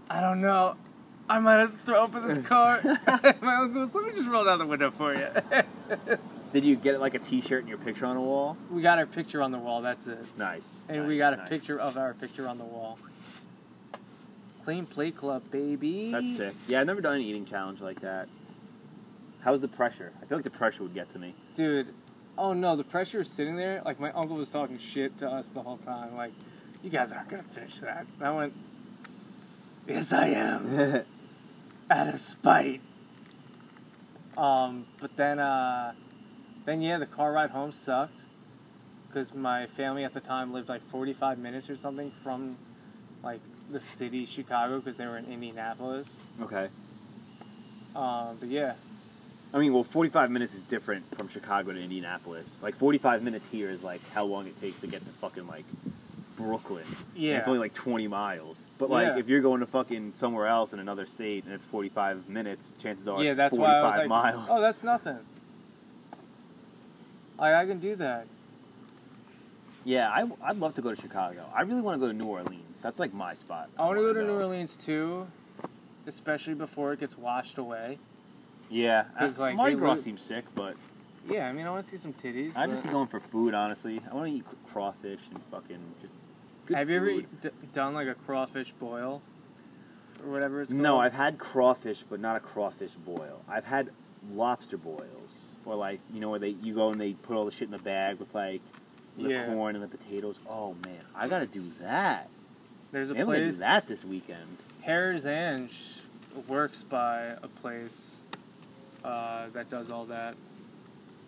[0.10, 0.74] I don't know.
[1.30, 2.80] I might have to throw up in this car.
[3.42, 5.28] my uncle goes, Let me just roll down the window for you.
[6.54, 8.56] Did you get like a T-shirt and your picture on a wall?
[8.72, 9.82] we got our picture on the wall.
[9.82, 10.18] That's it.
[10.38, 10.62] Nice.
[10.88, 11.50] And nice, we got a nice.
[11.50, 12.98] picture of our picture on the wall.
[14.64, 16.12] Clean Plate Club, baby.
[16.12, 16.54] That's sick.
[16.70, 18.30] Yeah, I've never done an eating challenge like that.
[19.44, 20.14] How's the pressure?
[20.22, 21.34] I feel like the pressure would get to me.
[21.58, 21.88] Dude,
[22.38, 23.82] oh no, the pressure is sitting there.
[23.84, 26.16] Like, my uncle was talking shit to us the whole time.
[26.16, 26.32] Like,
[26.86, 28.06] you guys aren't going to finish that.
[28.20, 28.54] And I went,
[29.88, 31.04] yes, I am.
[31.92, 32.82] Out of spite.
[34.38, 35.94] Um, but then, uh,
[36.66, 38.22] then yeah, the car ride home sucked.
[39.08, 42.56] Because my family at the time lived like 45 minutes or something from,
[43.24, 43.40] like,
[43.72, 46.22] the city, Chicago, because they were in Indianapolis.
[46.42, 46.68] okay.
[47.96, 48.74] Um, but yeah,
[49.54, 52.60] I mean, well, 45 minutes is different from Chicago to Indianapolis.
[52.62, 55.64] Like, 45 minutes here is like how long it takes to get to fucking like
[56.38, 56.84] Brooklyn.
[57.16, 57.38] Yeah.
[57.40, 58.62] It's only like 20 miles.
[58.78, 59.18] But like, Yeah.
[59.20, 63.08] if you're going to fucking somewhere else in another state and it's 45 minutes, chances
[63.08, 64.48] are yeah, it's that's 45 why I was like, miles.
[64.50, 65.20] oh, that's nothing.
[67.38, 68.28] Like, I can do that.
[69.84, 71.46] yeah, I, I'd love to go to Chicago.
[71.56, 72.82] I really want to go to New Orleans.
[72.82, 73.70] That's like my spot.
[73.78, 75.26] I want to go to New Orleans too,
[76.08, 77.98] especially before it gets washed away.
[78.70, 80.76] Yeah, 'Cause, uh, like, Mardi Gras seems sick, but
[81.30, 82.56] Yeah, I mean, I want to see some titties.
[82.56, 84.00] I'd just be going for food, honestly.
[84.12, 86.14] I want to eat crawfish and fucking just
[86.66, 89.22] good Have you ever d- done like a crawfish boil
[90.24, 90.82] or whatever it's called?
[90.84, 93.42] No, I've had crawfish, but not a crawfish boil.
[93.50, 93.90] I've had
[94.32, 97.52] lobster boils, or like you know where they you go and they put all the
[97.52, 98.62] shit in the bag with like
[99.18, 99.46] the Yeah.
[99.48, 100.40] corn and the potatoes.
[100.50, 102.28] Oh man, I gotta do that.
[102.92, 103.60] There's a Maybe I'm gonna do place.
[103.60, 104.58] that this weekend.
[104.84, 105.72] Harris Ange
[106.48, 108.18] works by a place
[109.04, 110.36] uh, that does all that.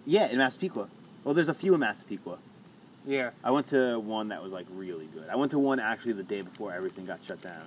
[0.05, 0.87] Yeah, in Massapequa.
[1.23, 2.37] Well, there's a few in Massapequa.
[3.07, 3.31] Yeah.
[3.43, 5.29] I went to one that was like really good.
[5.31, 7.63] I went to one actually the day before everything got shut down.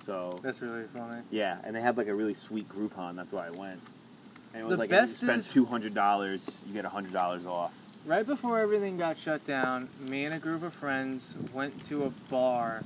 [0.00, 1.20] So That's really funny.
[1.30, 3.14] yeah, and they had like a really sweet Groupon.
[3.14, 3.80] That's why I went.
[4.54, 7.12] And it was The like best if you spend two hundred dollars, you get hundred
[7.12, 7.74] dollars off.
[8.06, 12.10] Right before everything got shut down, me and a group of friends went to a
[12.30, 12.82] bar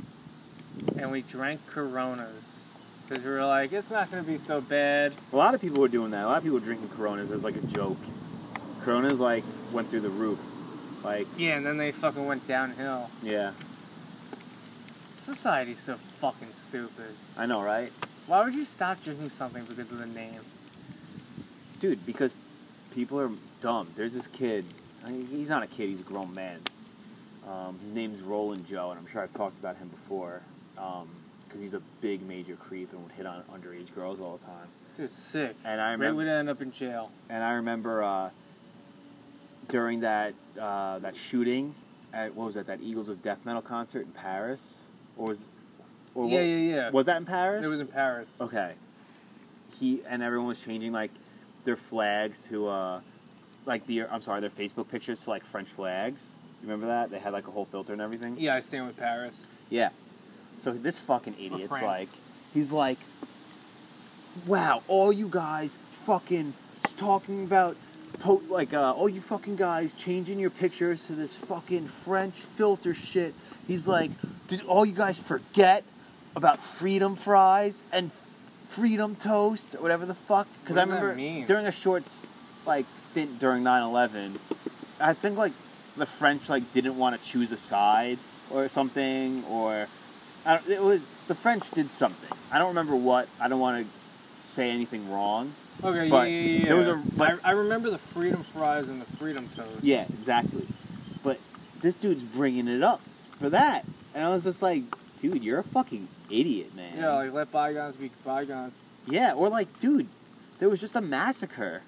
[0.98, 2.64] and we drank Coronas.
[3.08, 5.12] Because we were like, it's not going to be so bad.
[5.32, 6.24] A lot of people were doing that.
[6.24, 7.98] A lot of people were drinking Coronas as like a joke.
[8.80, 10.40] Coronas like went through the roof.
[11.04, 13.10] Like Yeah, and then they fucking went downhill.
[13.22, 13.52] yeah,
[15.16, 17.14] Society's so fucking stupid.
[17.38, 17.92] I know, right,
[18.26, 20.40] Why would you stop drinking something because of the name?
[21.80, 22.04] dude?
[22.06, 22.32] Because
[22.94, 23.88] people are dumb.
[23.96, 24.64] There's this kid.
[25.04, 25.88] I mean, he's not a kid.
[25.90, 26.60] He's a grown man.
[27.48, 30.42] Um, his name's Roland Joe, and I'm sure I've talked about him before.
[30.76, 34.68] Because he's a big major creep and would hit on underage girls all the time.
[34.96, 35.56] Dude, sick.
[35.64, 36.14] And I remember.
[36.18, 37.10] would end up in jail.
[37.28, 38.30] And I remember uh,
[39.68, 41.74] during that uh, that shooting
[42.12, 42.66] at what was that?
[42.66, 44.84] That Eagles of Death Metal concert in Paris,
[45.16, 45.46] or was,
[46.14, 46.90] or yeah, what- yeah, yeah.
[46.90, 47.64] was that in Paris?
[47.64, 48.28] It was in Paris.
[48.40, 48.72] Okay.
[49.78, 51.10] He and everyone was changing like
[51.64, 53.00] their flags to uh
[53.66, 56.34] like the I'm sorry, their Facebook pictures to like French flags.
[56.60, 57.10] You remember that?
[57.10, 58.36] They had like a whole filter and everything.
[58.38, 59.46] Yeah, I stand with Paris.
[59.70, 59.88] Yeah.
[60.60, 62.08] So this fucking idiot's like
[62.54, 62.98] he's like
[64.46, 66.54] Wow, all you guys fucking
[66.96, 67.76] talking about
[68.20, 72.94] po- like uh all you fucking guys changing your pictures to this fucking French filter
[72.94, 73.34] shit.
[73.66, 74.10] He's like,
[74.48, 75.84] did all you guys forget
[76.34, 80.48] about freedom fries and freedom toast or whatever the fuck?
[80.62, 81.14] Because I remember
[81.46, 82.08] during a short
[82.66, 84.38] like stint during 9/11,
[85.00, 85.52] I think like
[85.96, 88.18] the French like didn't want to choose a side
[88.50, 89.86] or something or
[90.44, 92.36] I don't, it was the French did something.
[92.52, 93.28] I don't remember what.
[93.40, 95.52] I don't want to say anything wrong.
[95.84, 96.64] Okay, But yeah, yeah, yeah.
[96.66, 99.82] there was a- I, I remember the freedom fries and the freedom toast.
[99.82, 100.66] Yeah, exactly.
[101.24, 101.38] But
[101.80, 103.00] this dude's bringing it up
[103.38, 104.82] for that, and I was just like,
[105.20, 106.96] dude, you're a fucking idiot, man.
[106.98, 108.74] Yeah, like let bygones be bygones.
[109.06, 110.06] Yeah, or like, dude,
[110.60, 111.82] there was just a massacre,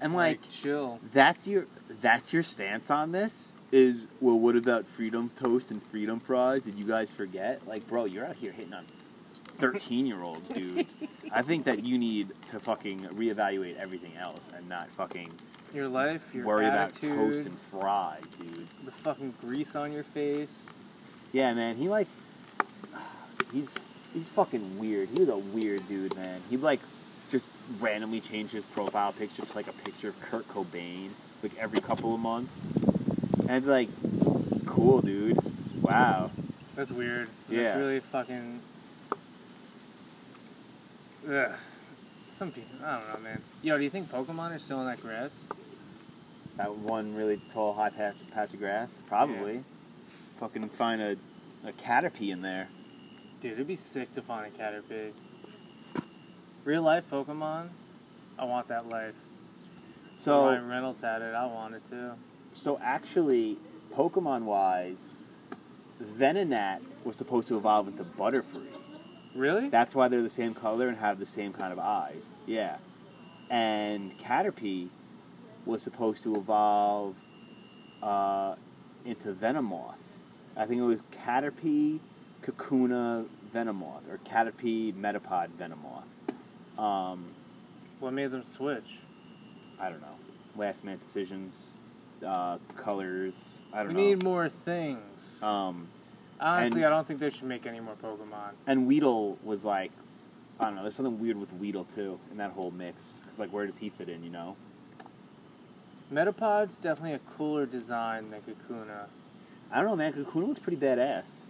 [0.00, 0.98] and like, chill.
[1.12, 1.66] that's your
[2.00, 6.74] that's your stance on this is well what about freedom toast and freedom fries did
[6.74, 8.84] you guys forget like bro you're out here hitting on
[9.60, 10.86] 13 year olds dude
[11.32, 15.30] i think that you need to fucking reevaluate everything else and not fucking
[15.74, 20.02] Your life, your worry attitude, about toast and fries dude the fucking grease on your
[20.02, 20.66] face.
[21.32, 22.08] yeah man he like
[23.52, 23.74] he's
[24.14, 26.80] he's fucking weird he was a weird dude man he like
[27.30, 27.46] just
[27.80, 31.10] randomly changed his profile picture to like a picture of kurt cobain
[31.42, 32.60] like every couple of months
[33.48, 33.88] and like
[34.66, 35.38] cool dude
[35.82, 36.30] wow
[36.76, 37.28] That's weird.
[37.48, 37.62] Yeah.
[37.62, 38.60] That's really fucking.
[41.28, 41.58] Ugh.
[42.32, 43.42] Some people, I don't know, man.
[43.62, 45.46] Yo, do you think Pokemon are still in that grass?
[46.56, 49.62] that one really tall high patch, patch of grass probably
[50.38, 51.12] fucking find a,
[51.66, 52.68] a caterpie in there
[53.40, 55.14] Dude, it'd be sick to find a Caterpie.
[56.66, 57.70] Real life Pokemon,
[58.38, 59.14] I want that life.
[60.18, 62.12] so Ryan Reynolds had it, I want it too.
[62.52, 63.56] So actually,
[63.94, 65.08] Pokemon wise,
[66.18, 68.79] Venonat was supposed to evolve into Butterfree.
[69.34, 69.68] Really?
[69.68, 72.32] That's why they're the same color and have the same kind of eyes.
[72.46, 72.76] Yeah.
[73.50, 74.88] And Caterpie
[75.66, 77.16] was supposed to evolve
[78.02, 78.54] uh,
[79.04, 79.96] into Venomoth.
[80.56, 82.00] I think it was Caterpie,
[82.42, 86.78] Kakuna, Venomoth, or Caterpie, Metapod, Venomoth.
[86.78, 87.24] Um,
[88.00, 88.98] What made them switch?
[89.80, 90.14] I don't know.
[90.56, 93.58] Last minute decisions, uh, colors.
[93.72, 94.00] I don't We know.
[94.00, 95.42] We need more things.
[95.42, 95.86] Um,
[96.40, 98.54] Honestly, and- I don't think they should make any more Pokemon.
[98.66, 99.92] and Weedle was like,
[100.58, 100.82] I don't know.
[100.82, 103.18] There's something weird with Weedle too in that whole mix.
[103.28, 104.22] It's like, where does he fit in?
[104.24, 104.56] You know?
[106.12, 109.08] Metapod's definitely a cooler design than Kakuna.
[109.72, 110.12] I don't know, man.
[110.12, 111.42] Kakuna looks pretty badass.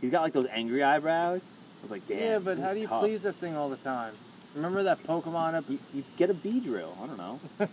[0.00, 1.42] He's got like those angry eyebrows.
[1.80, 2.18] I was like, damn.
[2.18, 3.02] yeah, but how do you tough.
[3.02, 4.12] please that thing all the time?
[4.54, 5.64] Remember that Pokemon up?
[5.68, 6.90] You, you get a Beedrill.
[7.02, 7.38] I don't know.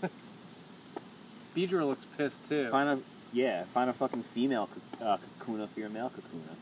[1.55, 2.69] Beedrill looks pissed too.
[2.69, 2.99] Find a
[3.35, 4.69] yeah, find a fucking female
[5.01, 6.55] uh, Kakuna for your male Kakuna.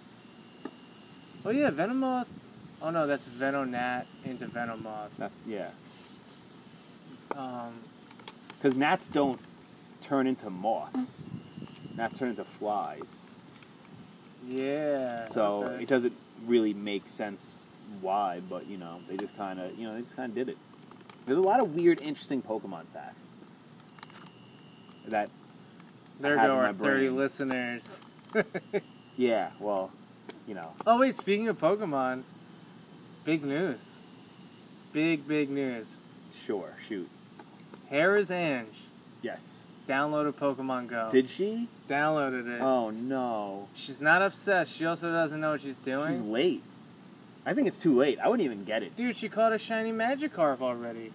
[1.45, 2.27] Oh yeah, Venomoth.
[2.81, 5.15] Oh no, that's Venonat into Venomoth.
[5.17, 5.69] That, yeah,
[7.35, 7.73] Um,
[8.57, 9.39] because gnats don't
[10.01, 11.21] turn into moths.
[11.95, 13.15] Gnats turn into flies.
[14.45, 15.27] yeah.
[15.27, 16.13] So it doesn't
[16.47, 17.67] really make sense
[18.01, 20.49] why, but you know, they just kind of, you know, they just kind of did
[20.49, 20.57] it.
[21.25, 23.21] There's a lot of weird, interesting Pokemon facts.
[25.07, 25.29] That,
[26.19, 27.15] there go our thirty brain.
[27.17, 28.01] listeners.
[29.17, 29.91] yeah, well,
[30.47, 32.23] you know, oh wait, speaking of Pokemon,
[33.25, 33.99] big news.
[34.93, 35.97] Big big news.
[36.45, 37.07] sure, shoot,
[37.89, 38.67] Harris Ange
[39.23, 39.83] yes.
[39.87, 41.09] downloaded Pokemon Go.
[41.11, 41.67] Did she?
[41.89, 42.61] downloaded it.
[42.61, 44.67] Oh no, She's not upset.
[44.67, 46.11] She also doesn't know what she's doing.
[46.13, 46.61] she's late.
[47.45, 48.19] I think it's too late.
[48.19, 48.95] I wouldn't even get it.
[48.95, 51.11] Dude, she caught a shiny Magikarp already.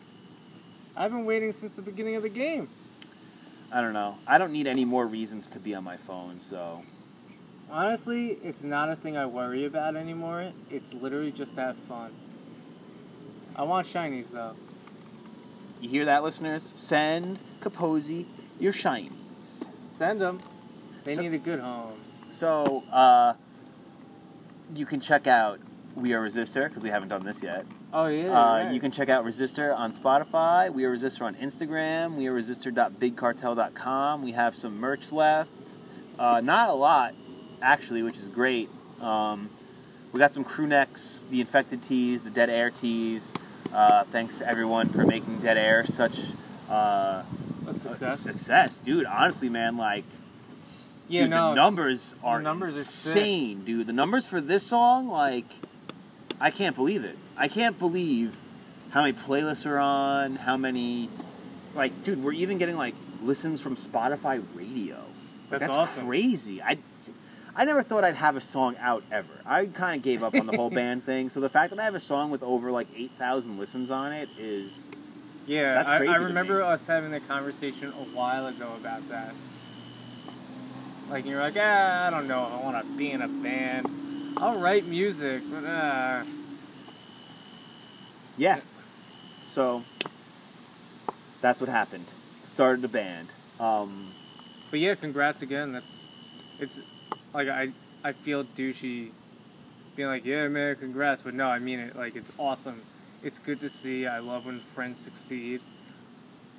[0.97, 2.69] I've been waiting since the beginning of the game.
[3.73, 4.15] I don't know.
[4.27, 6.83] I don't need any more reasons to be on my phone, so
[7.71, 10.51] Honestly, it's not a thing I worry about anymore.
[10.71, 12.11] It's literally just to have fun.
[13.57, 14.55] I want shinies though.
[15.83, 16.63] you hear that, listeners?
[16.63, 18.27] Send Kaposi
[18.59, 19.65] your shinies.
[19.97, 20.39] Send them.
[21.05, 21.93] They So- need a good home.
[22.31, 23.35] So, uh,
[24.75, 25.59] you can check out
[25.97, 27.65] We Are Resistor because we haven't done this yet.
[27.93, 28.29] Oh yeah.
[28.29, 28.73] Uh, right.
[28.73, 30.73] You can check out Resistor on Spotify.
[30.73, 32.17] We Are Resistor on Instagram.
[32.17, 34.23] We Are Resistor.bigcartel.com.
[34.23, 35.51] We have some merch left.
[36.19, 37.15] Uh, not a lot,
[37.63, 38.69] actually, which is great.
[39.01, 39.49] Um,
[40.13, 43.33] we got some crew necks, the infected tees, the dead air tees.
[43.73, 46.19] Uh, thanks to everyone for making Dead Air such
[46.71, 47.23] uh,
[47.67, 48.21] a a success.
[48.21, 49.05] success, dude.
[49.05, 50.05] Honestly, man, like
[51.07, 53.17] Yeah, dude, no, the numbers are numbers are sick.
[53.17, 53.87] insane, dude.
[53.87, 55.45] The numbers for this song, like,
[56.41, 57.17] I can't believe it.
[57.37, 58.37] I can't believe
[58.91, 61.09] how many playlists are on, how many,
[61.75, 64.97] like, dude, we're even getting like listens from Spotify Radio.
[65.51, 66.07] Like, That's awesome.
[66.07, 66.63] crazy.
[66.63, 66.79] I,
[67.57, 69.33] I never thought I'd have a song out ever.
[69.47, 71.29] I kind of gave up on the whole band thing.
[71.29, 74.13] So the fact that I have a song with over like eight thousand listens on
[74.13, 74.89] it is
[75.47, 76.63] Yeah, That's I, crazy I to remember me.
[76.63, 79.35] us having a conversation a while ago about that.
[81.11, 83.89] Like you're like, ah, I don't know, I want to be in a band.
[84.37, 86.23] I'll write music, but uh,
[88.37, 88.61] Yeah.
[89.47, 89.83] So
[91.41, 92.05] that's what happened.
[92.51, 93.29] Started a band.
[93.59, 94.07] Um,
[94.71, 95.73] but yeah, congrats again.
[95.73, 96.09] That's
[96.61, 96.81] it's
[97.35, 97.69] like I
[98.05, 99.11] I feel douchey
[99.97, 101.97] being like, yeah, man, congrats, but no, I mean it.
[101.97, 102.81] Like it's awesome.
[103.25, 104.07] It's good to see.
[104.07, 105.61] I love when friends succeed.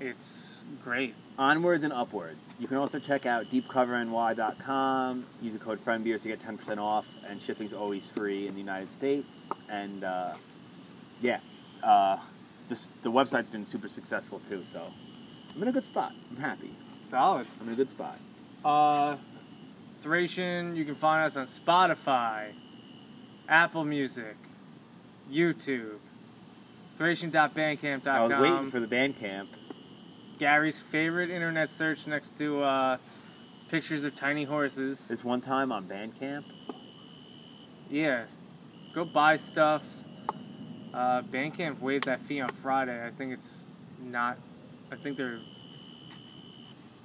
[0.02, 1.16] It's great.
[1.40, 2.38] Onwards and upwards.
[2.60, 5.26] You can also check out deepcoverny.com.
[5.42, 8.92] Use the code FRIENDBEERS to get 10% off, and shipping's always free in the United
[8.92, 9.50] States.
[9.72, 10.34] And uh,
[11.22, 11.40] yeah,
[11.82, 12.18] uh,
[12.68, 14.84] this, the website's been super successful too, so
[15.56, 16.12] I'm in a good spot.
[16.30, 16.70] I'm happy.
[17.08, 17.48] Solid.
[17.62, 18.20] I'm in a good spot.
[18.64, 19.16] Uh,
[20.02, 22.52] Thracian, you can find us on Spotify,
[23.48, 24.36] Apple Music,
[25.32, 25.98] YouTube,
[26.98, 28.08] Thracian.bandcamp.com.
[28.08, 29.48] I was waiting for the band camp.
[30.40, 32.98] Gary's favorite internet search next to uh,
[33.70, 35.10] pictures of tiny horses.
[35.10, 36.46] This one time on Bandcamp.
[37.90, 38.26] Yeah,
[38.96, 39.84] go buy stuff.
[40.94, 43.06] Uh, Bandcamp waived that fee on Friday.
[43.06, 43.70] I think it's
[44.02, 44.38] not.
[44.92, 45.40] I think they're.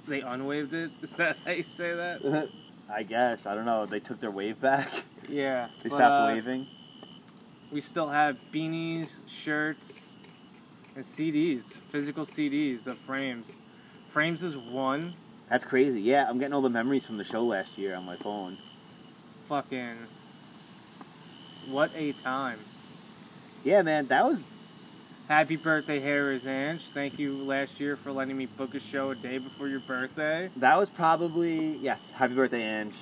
[0.07, 0.91] They unwaived it.
[1.01, 2.49] Is that how you say that?
[2.91, 3.45] I guess.
[3.45, 3.85] I don't know.
[3.85, 4.89] They took their wave back.
[5.27, 5.67] Yeah.
[5.83, 6.67] They but, stopped uh, waving.
[7.73, 10.14] We still have beanies, shirts,
[10.95, 13.59] and CDs, physical CDs of frames.
[14.09, 15.13] Frames is one.
[15.49, 16.01] That's crazy.
[16.01, 18.57] Yeah, I'm getting all the memories from the show last year on my phone.
[19.47, 19.95] Fucking.
[21.69, 22.59] What a time.
[23.63, 24.45] Yeah, man, that was
[25.27, 26.81] Happy birthday, Harris Ange.
[26.89, 30.51] Thank you last year for letting me book a show a day before your birthday.
[30.57, 32.11] that was probably yes.
[32.11, 32.93] Happy birthday, Ange.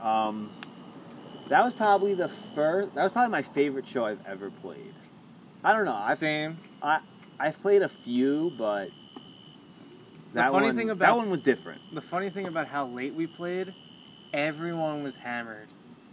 [0.00, 0.48] Um,
[1.48, 2.94] that was probably the first.
[2.94, 4.94] That was probably my favorite show I've ever played.
[5.62, 5.92] I don't know.
[5.92, 6.56] I've Same.
[7.38, 8.88] I've played a few, but
[10.34, 11.80] that funny one thing that one was different.
[11.92, 13.72] The funny thing about how late we played,
[14.32, 15.68] everyone was hammered.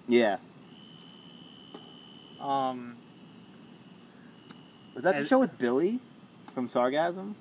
[0.08, 0.38] Yeah.
[2.42, 2.96] Um,
[4.96, 6.00] Was that the show with Billy
[6.54, 7.36] from Sargasm?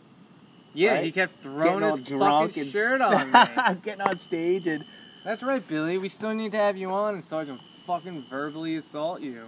[0.75, 1.05] yeah, Right?
[1.05, 3.81] he kept throwing Getting all his drunk fucking and- shirt on me.
[3.83, 4.85] Getting on stage and
[5.25, 5.99] That's right, Billy.
[5.99, 9.43] We still need to have you on so I can fucking verbally assault you.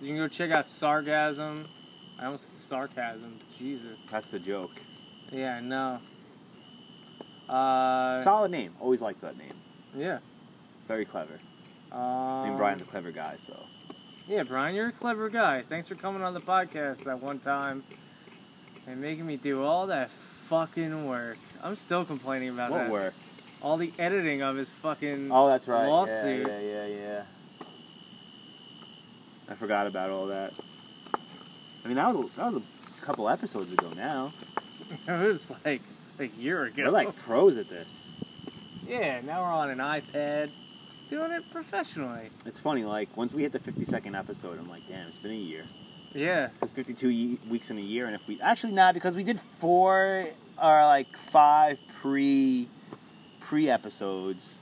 [0.00, 1.66] You can go check out Sargasm.
[2.20, 3.38] I almost said sarcasm.
[3.58, 3.98] Jesus.
[4.10, 4.70] that's the joke.
[5.32, 6.00] Yeah, I know.
[7.48, 8.72] Uh, Solid name.
[8.80, 9.52] Always liked that name.
[9.96, 10.18] yeah.
[10.86, 11.38] Very clever.
[11.92, 13.56] Um, I mean, Brian's a clever guy, so.
[14.28, 15.62] Yeah, Brian, you're a clever guy.
[15.62, 17.82] Thanks for coming on the podcast that one time
[18.86, 21.38] and making me do all that fucking work.
[21.62, 22.90] I'm still complaining about What that.
[22.90, 23.14] work?
[23.62, 25.30] All the editing of his fucking.
[25.32, 25.86] Oh, that's right.
[25.86, 26.46] Lawsuit.
[26.46, 27.22] Yeah, yeah, yeah, yeah.
[29.50, 30.52] I forgot about all that.
[31.84, 32.62] I mean, that was that was
[32.98, 34.32] a couple episodes ago now.
[35.08, 35.82] it was like
[36.18, 36.84] a year ago.
[36.84, 38.00] We're like pros at this.
[38.86, 40.50] Yeah, now we're on an iPad,
[41.08, 42.28] doing it professionally.
[42.46, 45.32] It's funny, like once we hit the 50 second episode, I'm like, damn, it's been
[45.32, 45.64] a year.
[46.14, 49.24] Yeah, It's 52 ye- weeks in a year, and if we actually not because we
[49.24, 50.26] did four
[50.62, 52.68] or like five pre
[53.40, 54.60] pre episodes,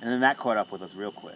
[0.00, 1.34] and then that caught up with us real quick.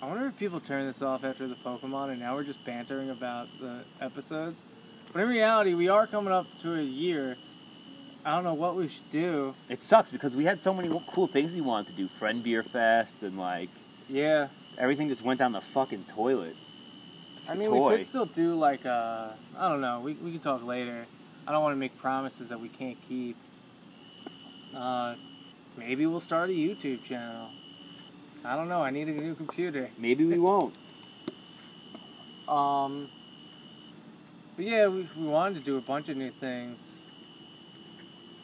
[0.00, 3.10] I wonder if people turn this off after the Pokemon and now we're just bantering
[3.10, 4.64] about the episodes.
[5.12, 7.36] But in reality, we are coming up to a year.
[8.24, 9.54] I don't know what we should do.
[9.68, 12.62] It sucks because we had so many cool things we wanted to do, Friend Beer
[12.62, 13.70] Fest, and like
[14.08, 16.54] Yeah, everything just went down the fucking toilet.
[17.48, 20.02] I The mean, we could still do like uh, I don't know.
[20.04, 21.06] We we can talk later.
[21.46, 23.34] I don't want to make promises that we can't keep.
[24.76, 25.14] Uh,
[25.78, 27.48] maybe we'll start a YouTube channel.
[28.44, 28.82] I don't know.
[28.82, 29.88] I need a new computer.
[29.98, 30.74] Maybe we won't.
[32.48, 33.08] Um,
[34.56, 36.78] but yeah, we, we wanted to do a bunch of new things.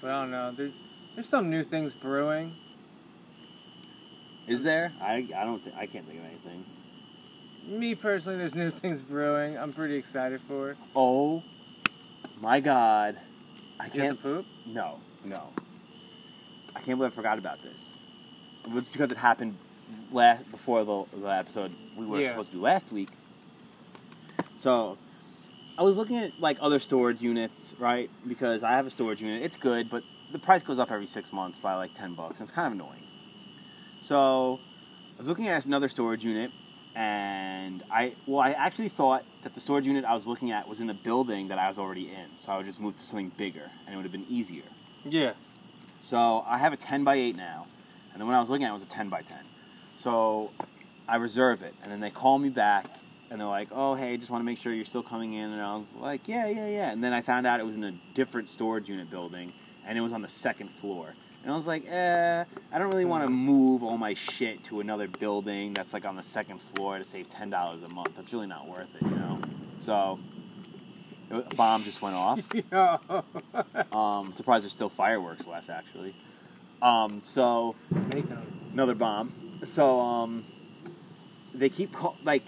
[0.03, 0.53] But I don't know.
[0.53, 0.71] There,
[1.15, 2.53] there's some new things brewing.
[4.47, 4.93] Is there?
[5.01, 7.81] I I don't think I can't think of anything.
[7.81, 9.57] Me personally, there's new things brewing.
[9.57, 10.73] I'm pretty excited for.
[10.73, 10.77] it.
[10.95, 11.43] Oh
[12.43, 13.17] my god!
[13.81, 14.23] I You can't.
[14.23, 14.45] poop?
[14.69, 15.49] No, no.
[16.77, 17.91] I can't believe I forgot about this.
[18.67, 19.55] It was because it happened
[20.13, 22.31] last before the, the episode we were Yeah.
[22.31, 23.09] supposed to do last week.
[24.57, 24.97] So
[25.79, 28.09] I was looking at like other storage units, right?
[28.29, 29.43] Because I have a storage unit.
[29.43, 32.49] It's good, but the price goes up every six months by like ten bucks, and
[32.49, 33.03] it's kind of annoying.
[34.01, 34.59] So
[35.17, 36.51] I was looking at another storage unit,
[36.97, 40.81] and I well, I actually thought that the storage unit I was looking at was
[40.81, 43.31] in the building that I was already in, so I would just move to something
[43.37, 44.65] bigger, and it would have been easier.
[45.05, 45.33] Yeah.
[46.01, 47.67] So I have a 10 by 8 now,
[48.13, 49.39] and then when I was looking at it, it was a 10 by 10.
[50.05, 50.51] So
[51.09, 52.85] I reserve it, and then they call me back,
[53.31, 55.63] and they're like, "Oh, hey, just want to make sure you're still coming in." And
[55.63, 57.93] I was like, "Yeah, yeah, yeah." And then I found out it was in a
[58.13, 59.51] different storage unit building,
[59.87, 61.15] and it was on the second floor.
[61.43, 64.81] And I was like, "Eh, I don't really want to move all my shit to
[64.81, 68.15] another building that's like on the second floor to save ten dollars a month.
[68.15, 69.41] That's really not worth it, you know."
[69.81, 70.19] So.
[71.31, 72.41] A bomb just went off.
[72.71, 72.99] yeah.
[73.91, 76.13] Um, surprised there's still fireworks left, actually.
[76.83, 77.75] Um, so
[78.75, 79.33] another bomb.
[79.65, 80.45] So um,
[81.55, 82.43] they keep call like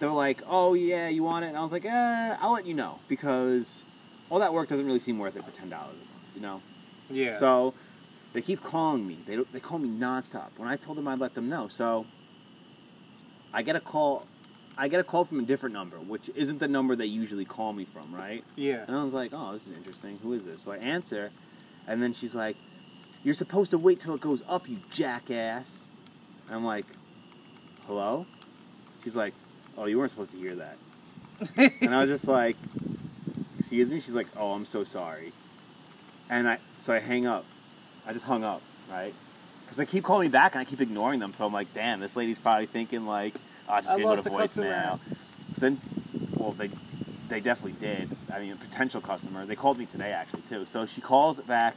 [0.00, 1.48] they're like, oh yeah, you want it?
[1.48, 3.84] And I was like, eh, I'll let you know because
[4.30, 6.60] all that work doesn't really seem worth it for ten dollars a month, you know.
[7.10, 7.34] Yeah.
[7.38, 7.74] So
[8.32, 9.16] they keep calling me.
[9.26, 10.58] They they call me nonstop.
[10.58, 12.04] When I told them I'd let them know, so
[13.52, 14.26] I get a call.
[14.80, 17.72] I get a call from a different number, which isn't the number they usually call
[17.72, 18.44] me from, right?
[18.54, 18.84] yeah.
[18.86, 20.18] And I was like, oh, this is interesting.
[20.22, 20.62] Who is this?
[20.62, 21.32] So I answer,
[21.88, 22.54] and then she's like,
[23.24, 25.87] you're supposed to wait till it goes up, you jackass.
[26.48, 26.86] And I'm like,
[27.86, 28.26] hello?
[29.04, 29.34] She's like,
[29.76, 30.76] oh, you weren't supposed to hear that.
[31.80, 32.56] And I was just like,
[33.58, 34.00] excuse me?
[34.00, 35.32] She's like, oh, I'm so sorry.
[36.30, 37.44] And I, so I hang up.
[38.06, 39.12] I just hung up, right?
[39.62, 41.32] Because they keep calling me back and I keep ignoring them.
[41.34, 43.34] So I'm like, damn, this lady's probably thinking like,
[43.68, 44.64] oh, just I gonna go to a customer.
[44.66, 44.98] voicemail.
[45.54, 45.78] So then,
[46.36, 46.70] well, they
[47.28, 48.08] they definitely did.
[48.32, 49.44] I mean, a potential customer.
[49.44, 50.64] They called me today actually too.
[50.64, 51.76] So she calls back.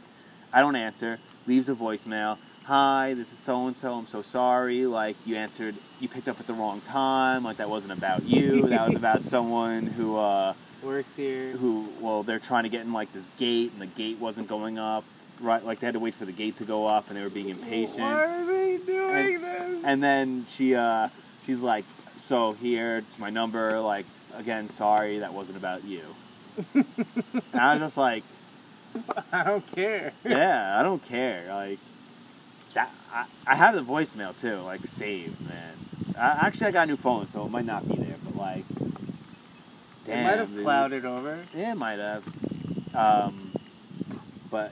[0.54, 1.20] I don't answer.
[1.48, 2.38] Leaves a voicemail.
[2.66, 3.96] Hi, this is so and so.
[3.96, 4.86] I'm so sorry.
[4.86, 7.44] Like you answered, you picked up at the wrong time.
[7.44, 8.68] Like that wasn't about you.
[8.68, 10.54] that was about someone who, uh,
[10.84, 11.52] Works here.
[11.58, 14.78] who, well, they're trying to get in like this gate, and the gate wasn't going
[14.78, 15.04] up.
[15.42, 17.30] Right, like they had to wait for the gate to go up, and they were
[17.30, 18.00] being impatient.
[18.00, 19.84] Why are they doing this?
[19.84, 21.10] And then she uh,
[21.46, 21.84] she's like,
[22.16, 23.80] "So here, my number.
[23.80, 24.06] Like
[24.36, 26.02] again, sorry, that wasn't about you."
[26.76, 26.86] and
[27.56, 28.24] I was just like,
[29.34, 30.14] I don't care.
[30.24, 31.46] "Yeah, I don't care.
[31.50, 31.80] Like
[32.74, 32.90] that.
[33.14, 35.74] I, I have the voicemail too, like saved, man.
[36.18, 38.64] I, actually, I got a new phone, so it might not be there, but like,
[40.06, 40.64] damn, it might have dude.
[40.64, 41.40] clouded over.
[41.56, 42.96] Yeah, it might have.
[42.96, 43.52] Um,
[44.50, 44.72] but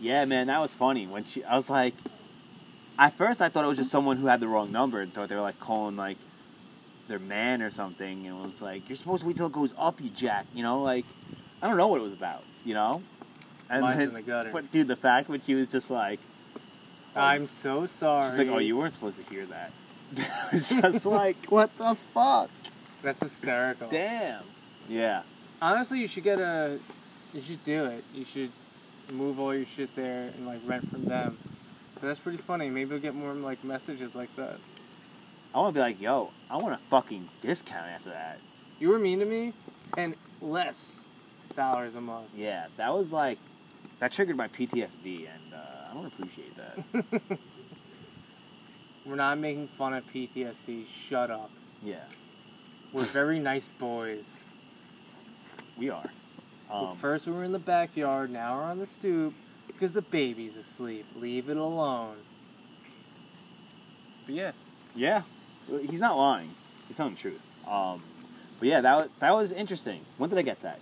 [0.00, 1.44] yeah, man, that was funny when she.
[1.44, 1.94] I was like,
[2.98, 5.28] at first I thought it was just someone who had the wrong number and thought
[5.28, 6.16] they were like calling like
[7.08, 9.74] their man or something, and it was like you're supposed to wait till it goes
[9.78, 10.46] up, you jack.
[10.54, 11.04] You know, like
[11.62, 12.42] I don't know what it was about.
[12.64, 13.02] You know.
[13.68, 14.50] And Mine's then- in the gutter.
[14.52, 16.18] but dude, the fact when she was just like,
[17.16, 18.30] I'm so sorry.
[18.30, 19.72] she's like, oh, you weren't supposed to hear that.
[20.52, 22.50] it's just like, what the fuck?
[23.02, 23.88] That's hysterical.
[23.90, 24.42] Damn.
[24.88, 25.22] Yeah.
[25.62, 26.78] Honestly, you should get a.
[27.32, 28.04] You should do it.
[28.14, 28.50] You should
[29.12, 31.36] move all your shit there and like rent from them.
[32.00, 32.70] That's pretty funny.
[32.70, 34.58] Maybe we'll get more like messages like that.
[35.54, 38.38] I want to be like, yo, I want a fucking discount after that.
[38.78, 39.52] You were mean to me.
[39.94, 41.04] Ten less
[41.56, 42.30] dollars a month.
[42.34, 43.38] Yeah, that was like,
[43.98, 45.79] that triggered my PTSD, and uh,
[46.22, 47.38] appreciate that.
[49.06, 50.86] We're not making fun of PTSD.
[50.86, 51.50] Shut up.
[51.82, 52.04] yeah,
[52.92, 54.44] We're very nice boys.
[55.78, 56.04] we are.
[56.72, 58.30] Um, First we were in the backyard.
[58.30, 59.32] Now we're on the stoop
[59.66, 61.04] because the baby's asleep.
[61.16, 62.14] Leave it alone.
[64.26, 64.52] But yeah,
[64.94, 65.22] yeah,
[65.68, 66.48] he's not lying.
[66.86, 67.44] He's telling the truth.
[67.68, 68.00] Um,
[68.60, 70.00] but yeah, that was, that was interesting.
[70.18, 70.78] When did I get that?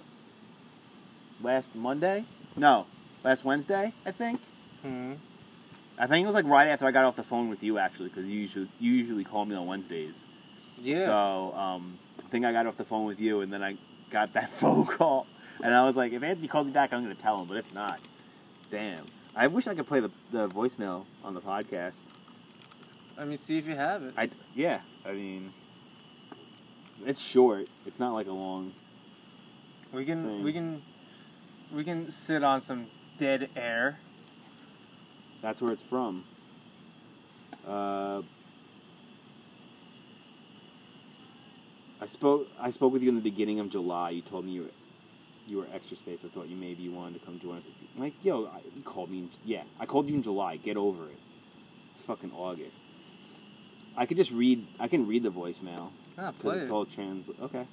[1.43, 2.25] Last Monday?
[2.57, 2.87] No,
[3.25, 4.41] last Wednesday, I think.
[4.83, 5.13] hmm.
[5.99, 8.09] I think it was like right after I got off the phone with you, actually,
[8.09, 10.25] because you usually you usually call me on Wednesdays.
[10.81, 11.05] yeah.
[11.05, 13.75] So um, I think I got off the phone with you, and then I
[14.13, 15.27] got that phone call,
[15.63, 17.49] and I was like, if Anthony calls me back, I'm gonna tell him.
[17.49, 18.01] But if not,
[18.71, 19.05] damn.
[19.37, 21.95] I wish I could play the, the voicemail on the podcast.
[23.21, 24.15] I mean, see if you have it.
[24.17, 24.81] I yeah.
[25.07, 25.51] I mean,
[27.05, 27.63] it's short.
[27.87, 28.73] It's not like a long.
[29.93, 30.45] We can thing.
[30.45, 30.81] we can
[31.75, 32.87] we can sit on some
[33.19, 33.99] dead air.
[35.43, 36.25] That's where it's from.
[37.67, 38.23] Uh,
[42.01, 42.47] I spoke.
[42.61, 44.11] I spoke with you in the beginning of July.
[44.11, 44.71] You told me you were,
[45.47, 46.25] you were extra space.
[46.25, 47.69] I thought you maybe you wanted to come join us.
[47.97, 49.19] I'm like, yo, I, you called me.
[49.21, 50.57] In, yeah, I called you in July.
[50.57, 51.17] Get over it.
[51.95, 52.77] It's fucking August.
[53.97, 54.63] I could just read.
[54.81, 56.73] I can read the voicemail Ah, because play it's it.
[56.73, 57.31] all trans.
[57.43, 57.65] Okay.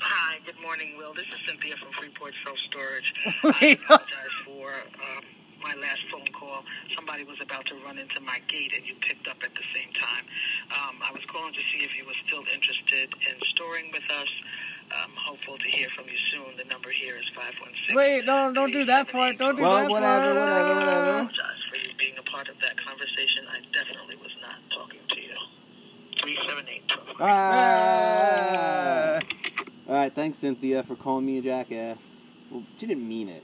[0.00, 1.12] Hi, good morning, Will.
[1.12, 3.12] This is Cynthia from Freeport Self Storage.
[3.60, 5.20] I apologize for um,
[5.62, 6.64] my last phone call,
[6.96, 9.92] somebody was about to run into my gate and you picked up at the same
[9.92, 10.24] time.
[10.72, 14.30] Um, I was calling to see if you were still interested in storing with us.
[14.88, 16.56] I'm hopeful to hear from you soon.
[16.56, 17.94] The number here is 516.
[17.94, 19.36] Wait, no, don't do that part.
[19.36, 20.48] Don't do Well, that whatever, part.
[20.48, 21.10] whatever, I whatever.
[21.28, 23.44] apologize for you being a part of that conversation.
[23.52, 25.36] I definitely was not talking to you.
[26.24, 26.88] 378
[27.20, 29.20] Ah.
[29.88, 31.96] All right, thanks Cynthia for calling me a jackass.
[32.50, 33.42] Well, she didn't mean it.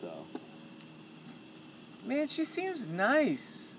[0.00, 0.08] So
[2.06, 3.74] Man, she seems nice.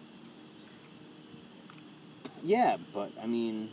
[2.44, 3.70] yeah, but I mean,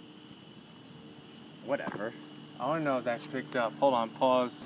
[1.66, 2.12] whatever.
[2.59, 3.72] I want to know if that's picked up.
[3.80, 4.64] Hold on, pause.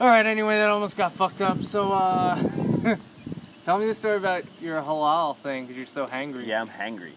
[0.00, 0.26] All right.
[0.26, 1.58] Anyway, that almost got fucked up.
[1.62, 2.34] So, uh,
[3.64, 6.46] tell me the story about your halal thing because you're so hangry.
[6.46, 7.12] Yeah, I'm hangry.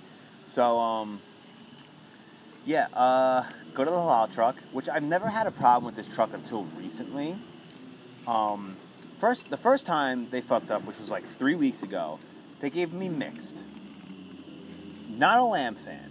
[0.45, 1.19] So um,
[2.67, 6.13] yeah, uh, go to the halal truck, which I've never had a problem with this
[6.13, 7.33] truck until recently.
[8.27, 8.75] Um,
[9.19, 12.19] first, the first time they fucked up, which was like three weeks ago,
[12.59, 13.57] they gave me mixed.
[15.17, 16.09] Not a lamb fan.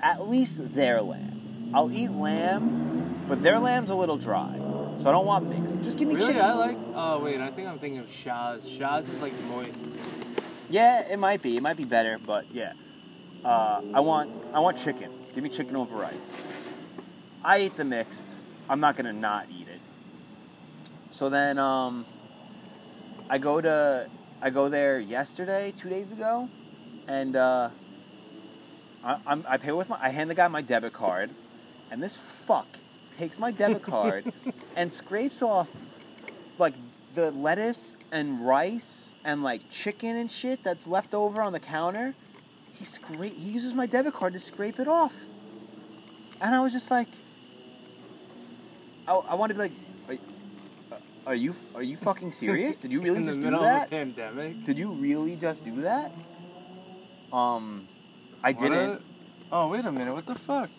[0.00, 1.32] At least their lamb.
[1.74, 4.54] I'll eat lamb, but their lamb's a little dry,
[4.98, 5.82] so I don't want mixed.
[5.82, 6.40] Just give me Really, chicken.
[6.42, 6.76] I like.
[6.94, 8.64] Oh wait, I think I'm thinking of Shaz.
[8.78, 9.98] Shaz is like moist.
[10.70, 11.56] Yeah, it might be.
[11.56, 12.74] It might be better, but yeah.
[13.44, 15.10] Uh, I want I want chicken.
[15.38, 16.32] Give me chicken over rice.
[17.44, 18.26] I ate the mixed.
[18.68, 19.80] I'm not gonna not eat it.
[21.12, 22.04] So then um,
[23.30, 24.08] I go to
[24.42, 26.48] I go there yesterday, two days ago,
[27.06, 27.68] and uh,
[29.04, 31.30] I, I'm, I pay with my I hand the guy my debit card,
[31.92, 32.66] and this fuck
[33.16, 34.24] takes my debit card
[34.76, 35.68] and scrapes off
[36.58, 36.74] like
[37.14, 42.12] the lettuce and rice and like chicken and shit that's left over on the counter.
[42.76, 45.14] He scrape he uses my debit card to scrape it off.
[46.40, 47.08] And I was just like
[49.06, 50.20] I, I wanted to be like
[51.26, 52.76] are, are you are you fucking serious?
[52.78, 53.86] Did you really in the just do middle that?
[53.86, 54.64] of a pandemic?
[54.64, 56.10] Did you really just do that?
[57.32, 57.86] Um
[58.42, 59.02] I What didn't.
[59.52, 60.70] oh wait a minute, what the fuck?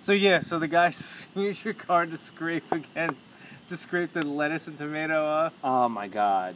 [0.00, 0.86] So yeah, so the guy
[1.36, 3.20] used your car to scrape against
[3.68, 6.54] to scrape the lettuce and tomato off Oh my god.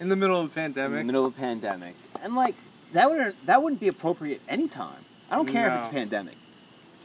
[0.00, 0.56] in the middle of a pandemic.
[0.56, 0.98] in pandemic.
[1.00, 1.94] the middle of a pandemic.
[2.22, 2.54] And like
[2.92, 5.02] that would that wouldn't be appropriate anytime.
[5.30, 5.98] I don't care if it's a No.
[5.98, 6.34] pandemic.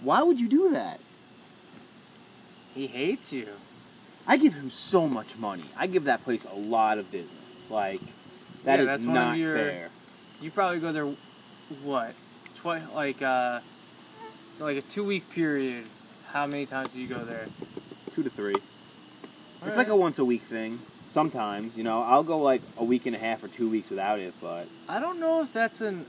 [0.02, 1.00] Why would you do that?
[2.74, 3.48] He hates you.
[4.28, 5.64] I give him so much money.
[5.78, 7.70] I give that place a lot of business.
[7.70, 8.02] Like
[8.64, 9.90] that Yeah, is that's not your- fair.
[10.42, 11.06] You probably go there,
[11.84, 12.14] what,
[12.58, 13.60] twi- like uh,
[14.60, 15.86] like a two week period.
[16.32, 17.46] How many times do you go there?
[18.12, 18.52] Two to three.
[18.54, 19.78] it's Alright.
[19.78, 20.80] like a once a week thing.
[21.12, 24.20] Sometimes, you know, I'll go like a week and a half or two weeks without
[24.20, 26.06] it, but I don't know if that's an.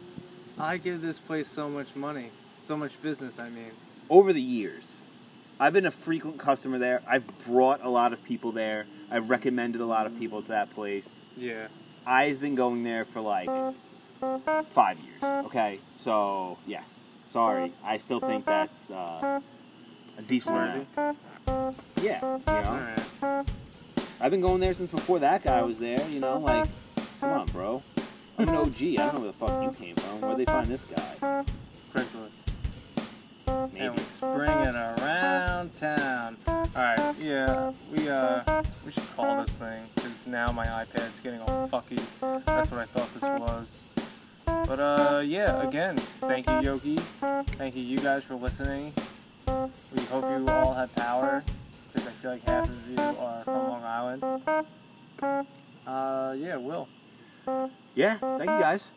[0.58, 2.30] I give this place so much money,
[2.66, 3.38] so much business.
[3.38, 3.70] I mean,
[4.10, 5.04] over the years,
[5.60, 7.00] I've been a frequent customer there.
[7.08, 8.86] I've brought a lot of people there.
[9.10, 11.20] I've recommended a lot of people to that place.
[11.36, 11.68] yeah.
[12.08, 13.48] I've been going there for like
[14.68, 15.22] five years.
[15.46, 16.84] Okay, so yes,
[17.30, 19.40] sorry, I still think that's uh,
[20.16, 21.18] a decent amount.
[22.00, 23.44] Yeah, you know.
[24.20, 26.00] I've been going there since before that guy was there.
[26.08, 26.68] You know, like,
[27.20, 27.82] come on, bro.
[28.38, 28.76] I'm an OG.
[28.80, 30.20] I don't know where the fuck you came from.
[30.20, 31.44] Where'd they find this guy?
[31.92, 32.45] Craigslist.
[33.78, 36.36] And we spring it around town.
[36.48, 41.68] Alright, yeah, we uh we should call this thing because now my iPad's getting all
[41.68, 42.00] fucky.
[42.44, 43.84] That's what I thought this was.
[44.44, 46.96] But uh yeah, again, thank you Yogi.
[47.58, 48.92] Thank you you guys for listening.
[49.46, 51.42] We hope you all have power
[51.92, 54.22] because I feel like half of you are from Long Island.
[55.86, 56.88] Uh yeah, Will.
[57.94, 58.88] Yeah, thank you guys.